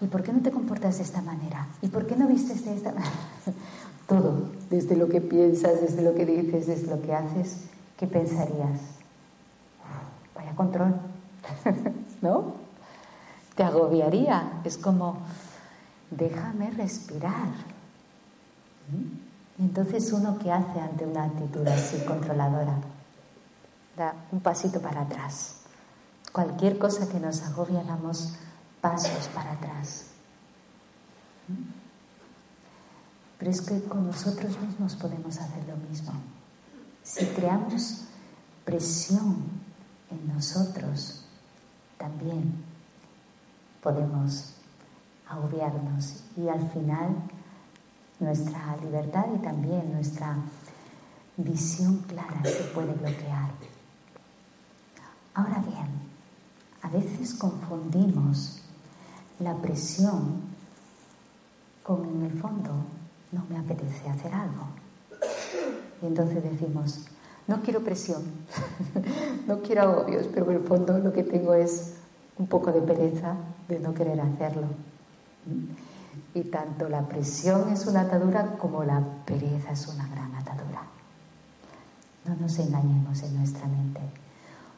[0.00, 1.68] ¿Y por qué no te comportas de esta manera?
[1.80, 3.12] ¿Y por qué no vistes de esta manera?
[4.06, 7.64] todo, desde lo que piensas, desde lo que dices, desde lo que haces,
[7.96, 8.80] ¿qué pensarías?
[10.34, 10.94] Vaya control,
[12.22, 12.54] ¿no?
[13.54, 15.18] Te agobiaría, es como,
[16.10, 17.48] déjame respirar.
[19.58, 22.76] Y entonces uno que hace ante una actitud así controladora,
[23.96, 25.62] da un pasito para atrás.
[26.32, 28.34] Cualquier cosa que nos agobia damos
[28.80, 30.10] pasos para atrás.
[33.38, 36.12] Pero es que con nosotros mismos podemos hacer lo mismo.
[37.02, 38.04] Si creamos
[38.64, 39.36] presión
[40.10, 41.24] en nosotros,
[41.98, 42.64] también
[43.82, 44.54] podemos
[45.28, 47.16] agobiarnos y al final
[48.18, 50.36] nuestra libertad y también nuestra
[51.36, 53.50] visión clara se puede bloquear.
[55.34, 55.86] Ahora bien,
[56.82, 58.62] a veces confundimos
[59.38, 60.40] la presión
[61.82, 62.95] con en el fondo
[63.32, 64.66] no me apetece hacer algo.
[66.02, 67.06] Y entonces decimos,
[67.46, 68.22] No quiero presión,
[69.46, 71.94] no quiero agobios, pero en el fondo lo que tengo es
[72.38, 73.36] un poco de pereza
[73.68, 74.66] de no querer hacerlo.
[76.34, 80.82] Y tanto la presión es una atadura como la pereza es una gran atadura.
[82.24, 84.00] No nos engañemos en nuestra mente,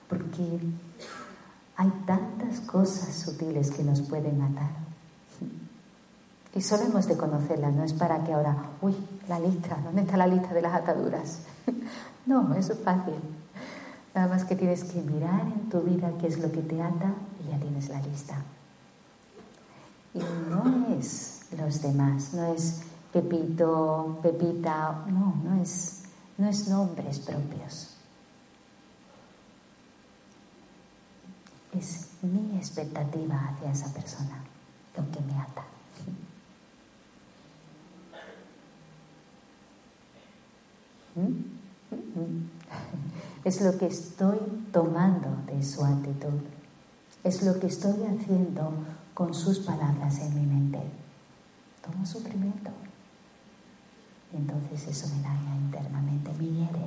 [0.09, 0.61] porque
[1.77, 4.88] hay tantas cosas sutiles que nos pueden atar.
[6.55, 8.95] Y solo hemos de conocerlas, no es para que ahora, uy,
[9.29, 11.41] la lista, ¿dónde está la lista de las ataduras?
[12.27, 13.15] no, eso es fácil.
[14.15, 17.15] Nada más que tienes que mirar en tu vida qué es lo que te ata
[17.45, 18.37] y ya tienes la lista.
[20.15, 20.21] Y
[20.51, 22.83] no es los demás, no es
[23.13, 26.03] Pepito, Pepita, no, no es,
[26.39, 27.95] no es nombres propios.
[31.73, 34.43] Es mi expectativa hacia esa persona
[34.97, 35.78] lo que me ata.
[43.45, 44.39] Es lo que estoy
[44.73, 46.41] tomando de su actitud.
[47.25, 48.73] Es lo que estoy haciendo
[49.15, 50.81] con sus palabras en mi mente.
[51.83, 52.71] Tomo sufrimiento.
[54.33, 56.87] Y entonces eso me daña internamente, me hiere.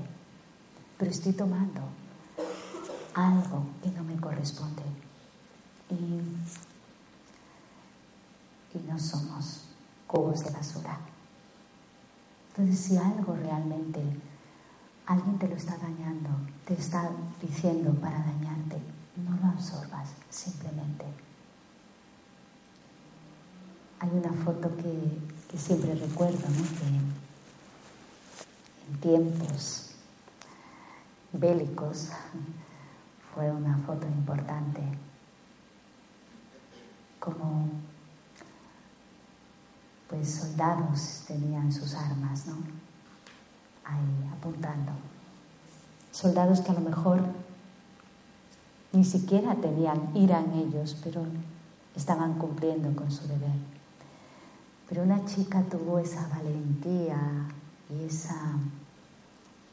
[0.97, 1.81] Pero estoy tomando
[3.15, 4.83] algo que no me corresponde.
[5.89, 6.21] Y,
[8.77, 9.65] y no somos
[10.07, 10.99] cubos de basura.
[12.55, 14.01] Entonces, si algo realmente
[15.05, 16.29] alguien te lo está dañando,
[16.65, 17.09] te está
[17.41, 18.77] diciendo para dañarte,
[19.15, 21.05] no lo absorbas, simplemente.
[23.99, 25.17] Hay una foto que,
[25.49, 26.63] que siempre recuerdo, ¿no?
[26.79, 26.87] que
[28.89, 29.91] en tiempos
[31.31, 32.09] bélicos
[33.33, 34.81] fue una foto importante,
[37.19, 37.69] como
[40.11, 42.55] pues soldados tenían sus armas, ¿no?
[43.85, 44.91] Ahí apuntando.
[46.11, 47.23] Soldados que a lo mejor
[48.91, 51.23] ni siquiera tenían ira en ellos, pero
[51.95, 53.55] estaban cumpliendo con su deber.
[54.89, 57.47] Pero una chica tuvo esa valentía
[57.89, 58.35] y esa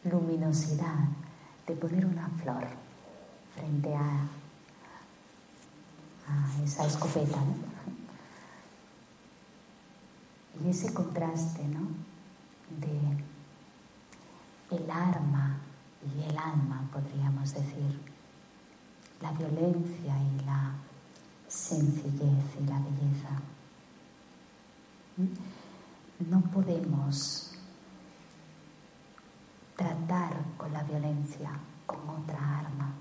[0.05, 1.09] luminosidad
[1.67, 2.65] de poner una flor
[3.57, 4.29] frente a,
[6.29, 7.39] a esa escopeta.
[7.39, 7.68] ¿no?
[10.65, 11.89] Y ese contraste, ¿no?
[12.81, 13.25] De
[14.71, 15.59] el arma
[16.05, 18.01] y el alma, podríamos decir,
[19.21, 20.75] la violencia y la
[21.49, 23.41] sencillez y la belleza.
[26.29, 27.53] No podemos
[29.77, 31.51] tratar con la violencia
[31.87, 32.93] con otra arma.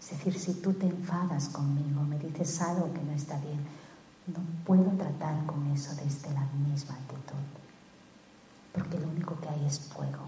[0.00, 3.58] Es decir, si tú te enfadas conmigo, me dices algo que no está bien,
[4.26, 7.44] no puedo tratar con eso desde la misma actitud,
[8.72, 10.24] porque lo único que hay es fuego,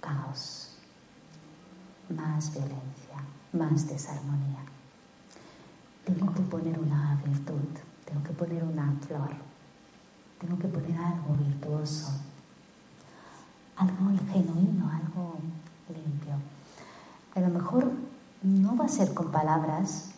[0.00, 0.76] caos,
[2.10, 3.16] más violencia,
[3.52, 4.60] más desarmonía.
[6.04, 9.30] Tengo que poner una virtud, tengo que poner una flor,
[10.38, 12.12] tengo que poner algo virtuoso,
[13.76, 15.38] algo genuino, algo
[15.88, 16.34] limpio.
[17.34, 17.90] A lo mejor
[18.42, 20.13] no va a ser con palabras,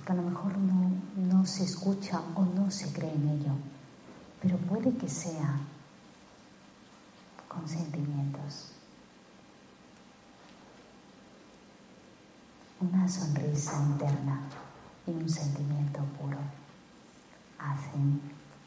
[0.00, 3.52] porque a lo mejor no, no se escucha o no se cree en ello,
[4.40, 5.58] pero puede que sea
[7.46, 8.72] con sentimientos.
[12.80, 14.40] Una sonrisa interna
[15.06, 16.38] y un sentimiento puro
[17.58, 18.22] hacen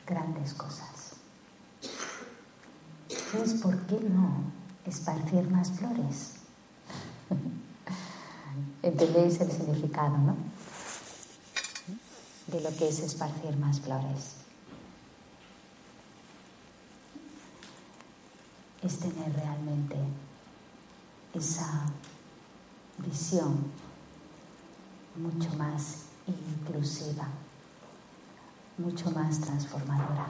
[0.05, 1.15] grandes cosas.
[3.09, 4.43] Entonces, ¿por qué no
[4.85, 6.35] esparcir más flores?
[8.83, 10.52] ¿Entendéis el significado, no?
[12.47, 14.35] De lo que es esparcir más flores.
[18.81, 19.95] Es tener realmente
[21.33, 21.85] esa
[22.97, 23.71] visión
[25.15, 27.27] mucho más inclusiva,
[28.77, 30.27] mucho más transformadora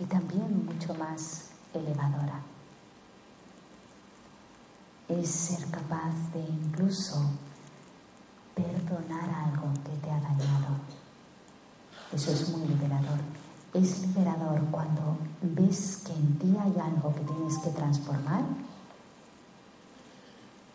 [0.00, 2.40] y también mucho más elevadora.
[5.08, 7.30] Es ser capaz de incluso
[8.54, 10.76] perdonar algo que te ha dañado.
[12.12, 13.20] Eso es muy liberador.
[13.72, 18.42] Es liberador cuando ves que en ti hay algo que tienes que transformar,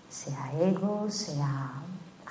[0.09, 1.73] sea ego, sea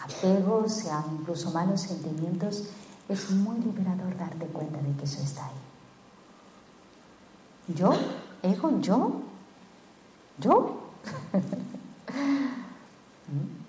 [0.02, 2.64] apego, sea incluso malos sentimientos.
[3.08, 5.52] Es muy liberador darte cuenta de que eso está ahí.
[7.74, 7.92] ¿Yo?
[8.42, 8.80] ¿Ego?
[8.80, 9.20] ¿Yo?
[10.38, 10.80] ¿Yo?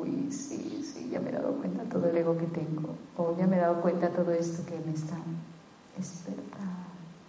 [0.00, 2.94] Uy, sí, sí, ya me he dado cuenta todo el ego que tengo.
[3.16, 5.16] O ya me he dado cuenta todo esto que me está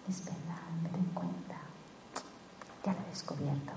[0.09, 1.55] es verdad, me doy cuenta,
[2.85, 3.73] ya lo he descubierto.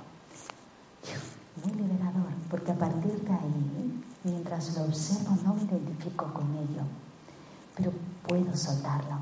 [1.64, 6.82] Muy liberador, porque a partir de ahí, mientras lo observo, no me identifico con ello,
[7.76, 7.92] pero
[8.26, 9.16] puedo soltarlo.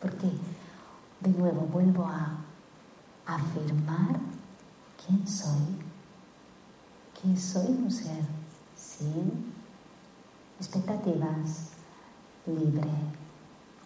[0.00, 0.30] Porque,
[1.20, 2.38] de nuevo, vuelvo a
[3.26, 4.18] afirmar
[5.04, 5.78] quién soy,
[7.22, 8.24] que soy un ser
[8.74, 9.52] sin
[10.58, 11.68] expectativas,
[12.46, 12.90] libre,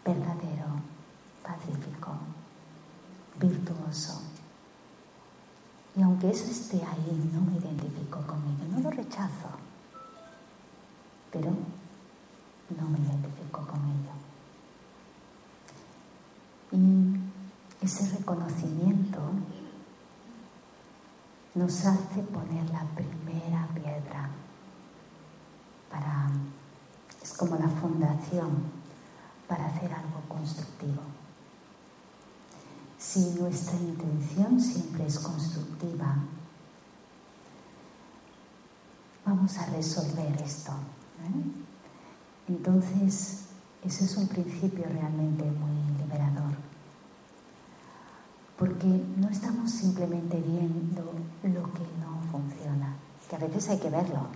[0.04, 0.80] verdadero,
[1.42, 2.12] pacífico,
[3.38, 4.22] virtuoso.
[5.94, 9.50] Y aunque eso esté ahí, no me identifico con ello, no lo rechazo,
[11.30, 14.12] pero no me identifico con ello.
[16.72, 19.20] Y ese reconocimiento
[21.56, 24.28] nos hace poner la primera piedra
[25.90, 26.30] para,
[27.22, 28.64] es como la fundación
[29.48, 31.00] para hacer algo constructivo.
[32.98, 36.16] Si nuestra intención siempre es constructiva,
[39.24, 40.72] vamos a resolver esto.
[40.72, 41.64] ¿eh?
[42.48, 43.46] Entonces,
[43.82, 46.45] ese es un principio realmente muy liberador,
[48.58, 51.02] porque no estamos simplemente viendo
[51.42, 52.96] lo que no funciona,
[53.28, 54.26] que a veces hay que verlo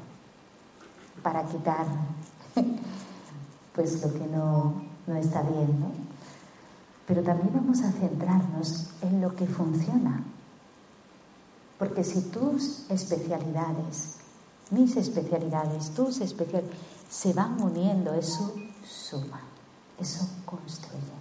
[1.23, 1.87] para quitar
[3.75, 5.91] pues lo que no, no está bien, ¿no?
[7.07, 10.23] Pero también vamos a centrarnos en lo que funciona.
[11.79, 14.17] Porque si tus especialidades,
[14.71, 16.77] mis especialidades, tus especialidades,
[17.09, 18.55] se van uniendo, eso
[18.85, 19.41] suma,
[19.99, 21.20] eso construye.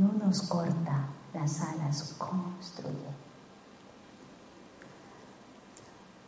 [0.00, 3.10] No nos corta las alas, construye.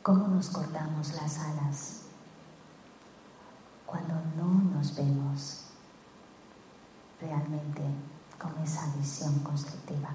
[0.03, 2.03] ¿Cómo nos cortamos las alas?
[3.93, 5.65] cuando no nos vemos
[7.21, 7.83] realmente
[8.39, 10.09] con esa visión constructiva.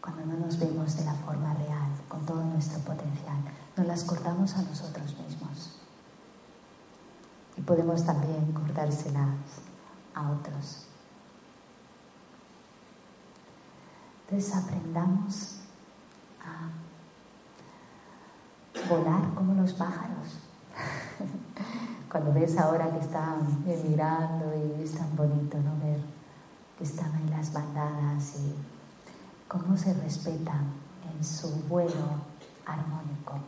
[0.00, 3.38] Cuando no nos vemos de la forma real, con todo nuestro potencial,
[3.76, 5.80] nos las cortamos a nosotros mismos.
[7.56, 9.34] Y podemos también cortárselas
[10.18, 10.86] a otros.
[14.24, 15.60] Entonces aprendamos
[16.44, 16.68] a
[18.88, 20.38] volar como los pájaros
[22.10, 25.76] Cuando ves ahora que están emigrando y es tan bonito ¿no?
[25.84, 26.00] ver
[26.76, 28.54] que están en las bandadas y
[29.46, 30.72] cómo se respetan
[31.12, 32.22] en su vuelo
[32.64, 33.38] armónico.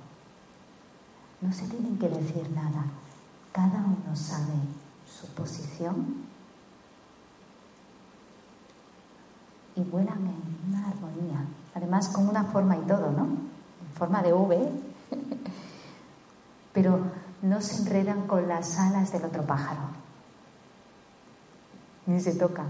[1.40, 2.84] No se tienen que decir nada,
[3.52, 4.54] cada uno sabe
[5.06, 6.29] su posición
[9.76, 11.44] y vuelan en una armonía,
[11.74, 13.24] además con una forma y todo, ¿no?
[13.24, 14.70] En forma de V,
[16.72, 17.00] pero
[17.42, 19.80] no se enredan con las alas del otro pájaro,
[22.06, 22.68] ni se tocan,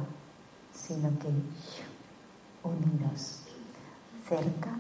[0.72, 1.28] sino que
[2.62, 3.40] unidos,
[4.28, 4.70] cerca,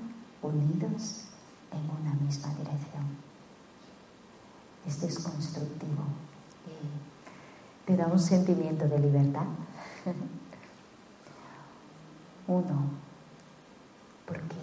[0.42, 1.24] unidos
[1.72, 3.30] en una misma dirección.
[4.86, 6.04] Esto es constructivo
[6.66, 9.46] y te da un sentimiento de libertad.
[12.50, 12.82] Uno,
[14.26, 14.56] porque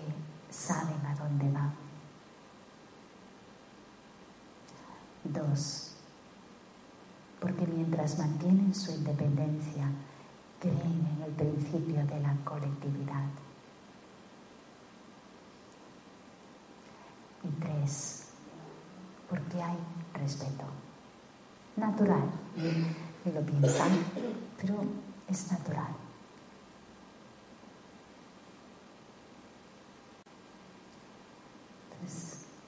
[0.49, 1.71] saben a dónde van
[5.23, 5.93] Dos,
[7.39, 9.89] porque mientras mantienen su independencia,
[10.59, 13.29] creen en el principio de la colectividad.
[17.45, 18.31] Y tres,
[19.29, 19.77] porque hay
[20.13, 20.65] respeto.
[21.77, 23.91] Natural, y lo piensan,
[24.57, 24.75] pero
[25.29, 26.06] es natural.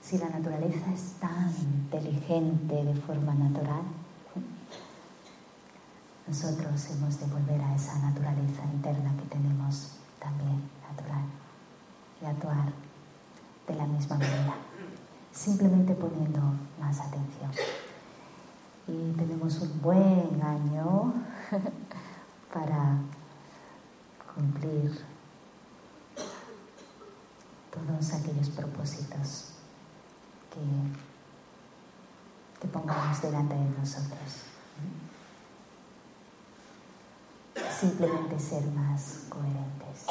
[0.09, 3.83] Si la naturaleza es tan inteligente de forma natural,
[6.27, 11.25] nosotros hemos de volver a esa naturaleza interna que tenemos también natural
[12.19, 12.73] y actuar
[13.67, 14.55] de la misma manera,
[15.31, 16.41] simplemente poniendo
[16.79, 17.51] más atención.
[18.87, 21.13] Y tenemos un buen año
[22.51, 22.97] para
[24.33, 25.05] cumplir
[27.71, 29.58] todos aquellos propósitos
[30.51, 30.59] que,
[32.61, 34.43] que pongamos delante de nosotros.
[37.79, 40.05] Simplemente ser más coherentes.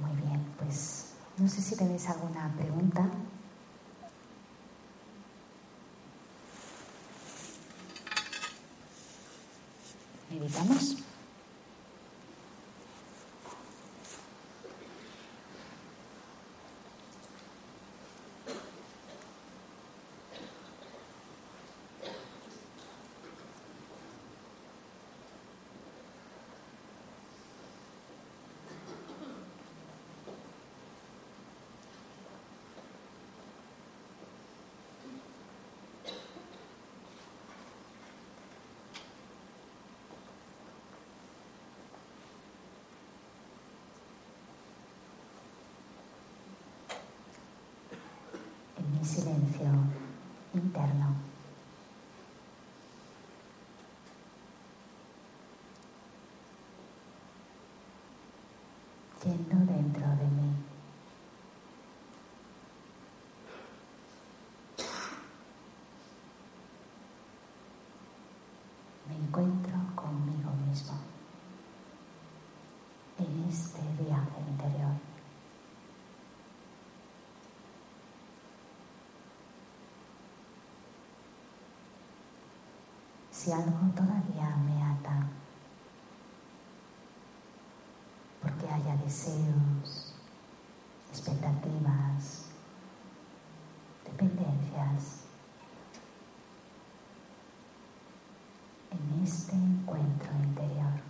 [0.00, 3.08] Muy bien, pues no sé si tenéis alguna pregunta.
[10.30, 10.97] Meditamos.
[49.18, 49.66] Silencio
[50.54, 51.16] interno.
[59.24, 60.54] Yendo dentro de mí.
[69.08, 70.94] Me encuentro conmigo mismo
[73.18, 75.08] en este viaje interior.
[83.38, 85.28] Si algo todavía me ata,
[88.42, 90.12] porque haya deseos,
[91.08, 92.50] expectativas,
[94.04, 95.22] dependencias,
[98.90, 101.00] en este encuentro interior.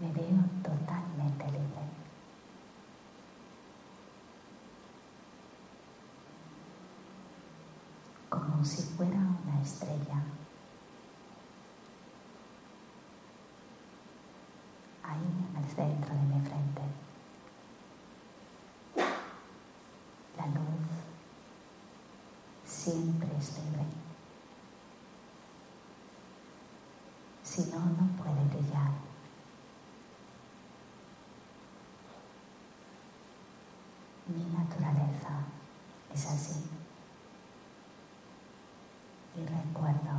[0.00, 1.86] Me veo totalmente libre.
[8.28, 10.22] Como si fuera una estrella.
[15.04, 16.82] Ahí en el centro de mi frente.
[20.36, 20.86] La luz
[22.64, 23.84] siempre es libre.
[27.44, 28.90] Si no, no puede brillar.
[34.26, 35.44] Mi naturaleza
[36.12, 36.76] es así.
[39.36, 40.16] Y recuerdo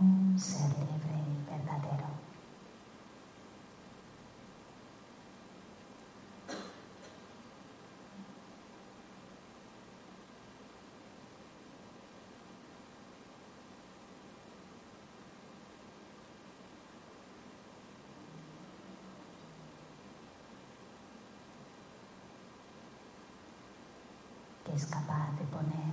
[0.00, 2.08] Un ser libre y verdadero.
[24.67, 25.92] que es capaz de poner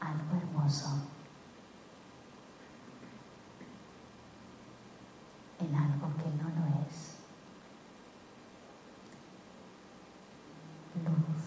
[0.00, 0.88] algo hermoso
[5.58, 7.18] en algo que no lo es.
[11.04, 11.44] Luz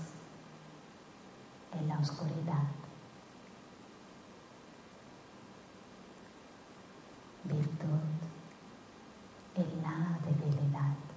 [1.71, 2.67] en la oscuridad.
[7.45, 8.05] Virtud
[9.55, 11.07] en la debilidad.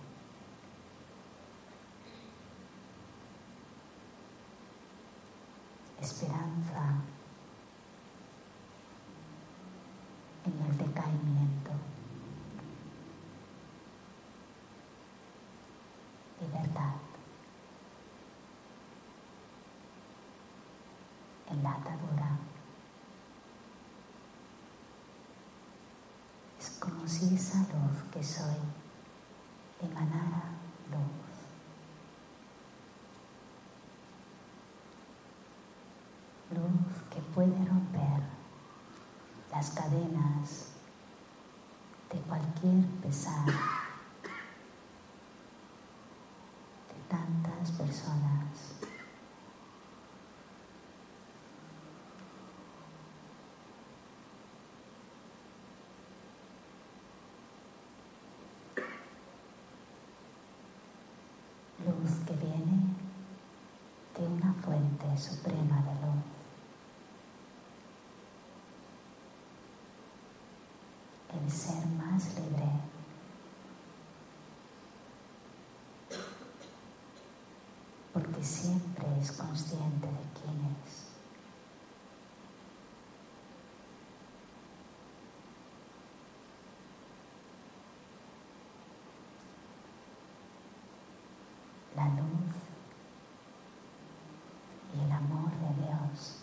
[6.00, 6.94] Esperanza
[10.44, 11.70] en el decaimiento,
[16.40, 16.94] libertad
[21.50, 22.38] en la atadura.
[26.58, 28.56] Es como si luz que soy
[29.82, 30.44] emanara
[30.90, 31.30] luz.
[36.50, 38.22] luz que puede romper
[39.50, 40.72] las cadenas
[42.12, 43.52] de cualquier pesar de
[47.08, 48.74] tantas personas.
[61.86, 62.96] Luz que viene
[64.18, 66.40] de una fuente suprema de luz.
[71.32, 72.66] el ser más libre.
[78.40, 81.06] Siempre es consciente de quién es.
[91.94, 92.56] La luz
[94.96, 96.38] y el amor de Dios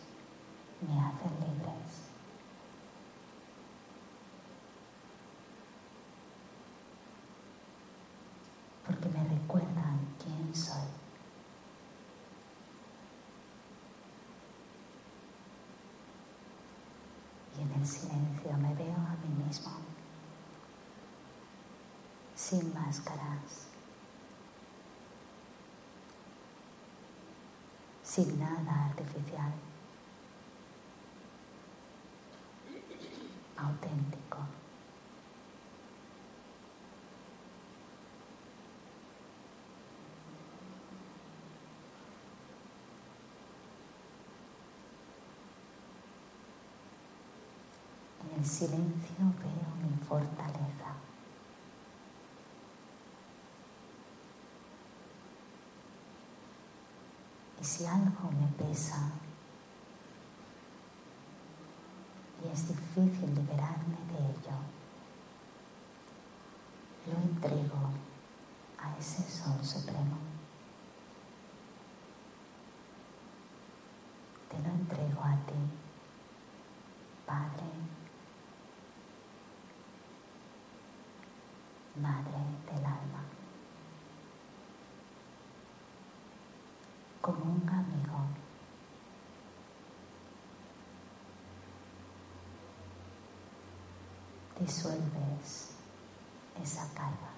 [0.87, 2.07] me hacen libres.
[8.87, 10.87] porque me recuerdan quién soy.
[17.59, 19.71] Y en silencio me veo a mí mismo,
[22.35, 23.67] sin máscaras,
[28.03, 29.51] sin nada artificial,
[33.57, 34.16] auténtico.
[48.37, 50.93] El silencio veo mi fortaleza.
[57.59, 59.11] Y si algo me pesa
[62.43, 64.57] y es difícil liberarme de ello,
[67.07, 67.89] lo entrego
[68.77, 70.17] a ese sol supremo.
[74.49, 75.55] Te lo entrego a ti,
[77.25, 77.86] Padre,
[82.01, 82.37] Madre
[82.67, 83.23] del alma,
[87.21, 88.17] como un amigo.
[94.59, 95.71] Disuelves
[96.61, 97.31] esa carga.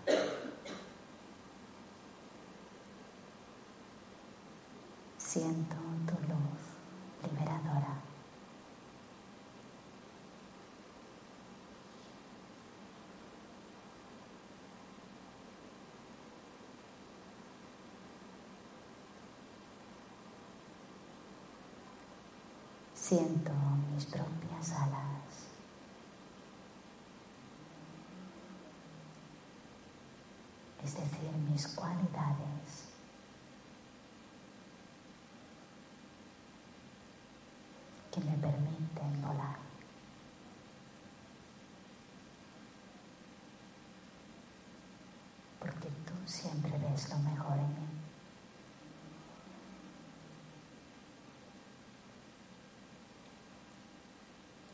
[5.17, 8.09] Siento tu luz liberadora.
[23.09, 23.51] Siento
[23.91, 25.47] mis propias alas.
[30.83, 32.85] Es decir, mis cualidades.
[38.11, 39.57] que me permiten volar.
[45.59, 47.88] Porque tú siempre ves lo mejor en mí.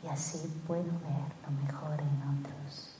[0.06, 2.96] Y así puedo ver lo mejor en otros.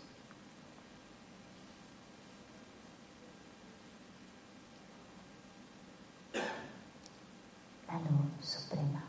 [7.87, 9.05] La luz suprema.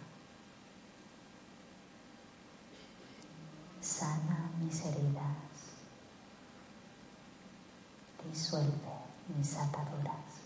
[3.81, 5.73] sana mis heridas,
[8.29, 8.93] disuelve
[9.35, 10.41] mis ataduras,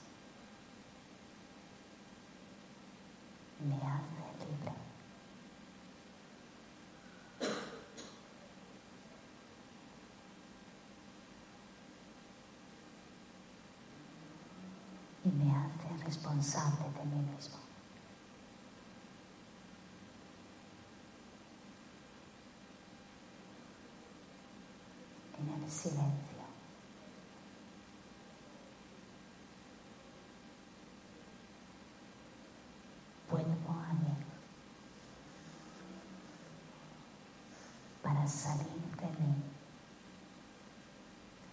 [3.60, 4.74] me hace libre.
[15.24, 17.62] Y me hace responsable de mí mismo.
[25.42, 26.12] en el silencio.
[33.30, 34.16] Vuelvo a mí
[38.04, 38.68] para salir
[39.00, 39.36] de mí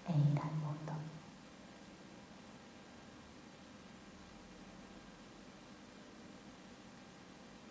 [0.09, 0.93] e ir al mundo.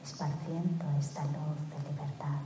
[0.07, 2.39] Esparciendo esta luz de libertad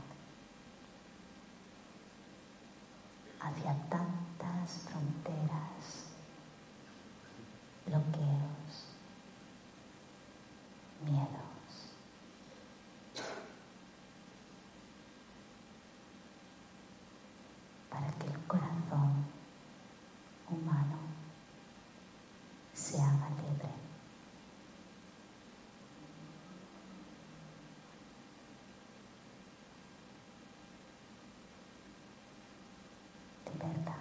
[3.40, 6.08] hacia tantas fronteras,
[7.86, 8.88] bloqueos,
[11.06, 11.94] miedos.
[17.92, 19.24] Para que el corazón
[20.50, 20.98] humano
[22.74, 23.82] se haga libre.
[33.62, 33.94] libertad,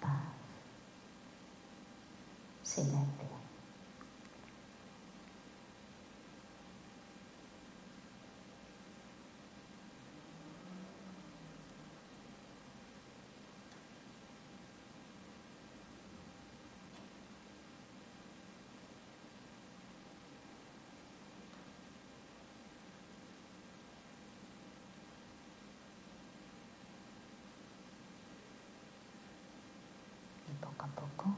[0.00, 0.10] paz,
[2.64, 3.24] silencio.
[30.46, 31.34] Y poco a poco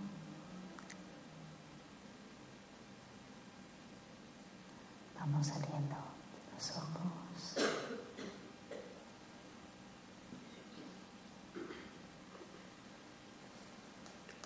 [5.36, 5.96] vamos abriendo
[6.54, 7.68] los ojos.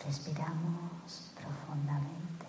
[0.05, 2.47] Respiramos profundamente.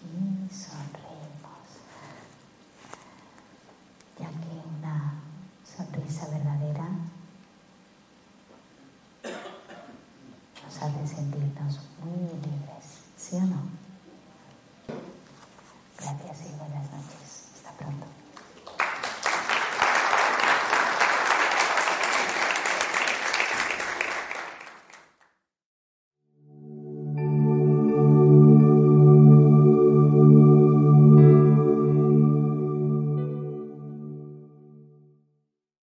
[0.00, 1.68] Y sonreímos,
[4.18, 5.20] ya que una
[5.64, 6.51] sonrisa verdadera
[10.88, 12.31] nos hace sentirnos muy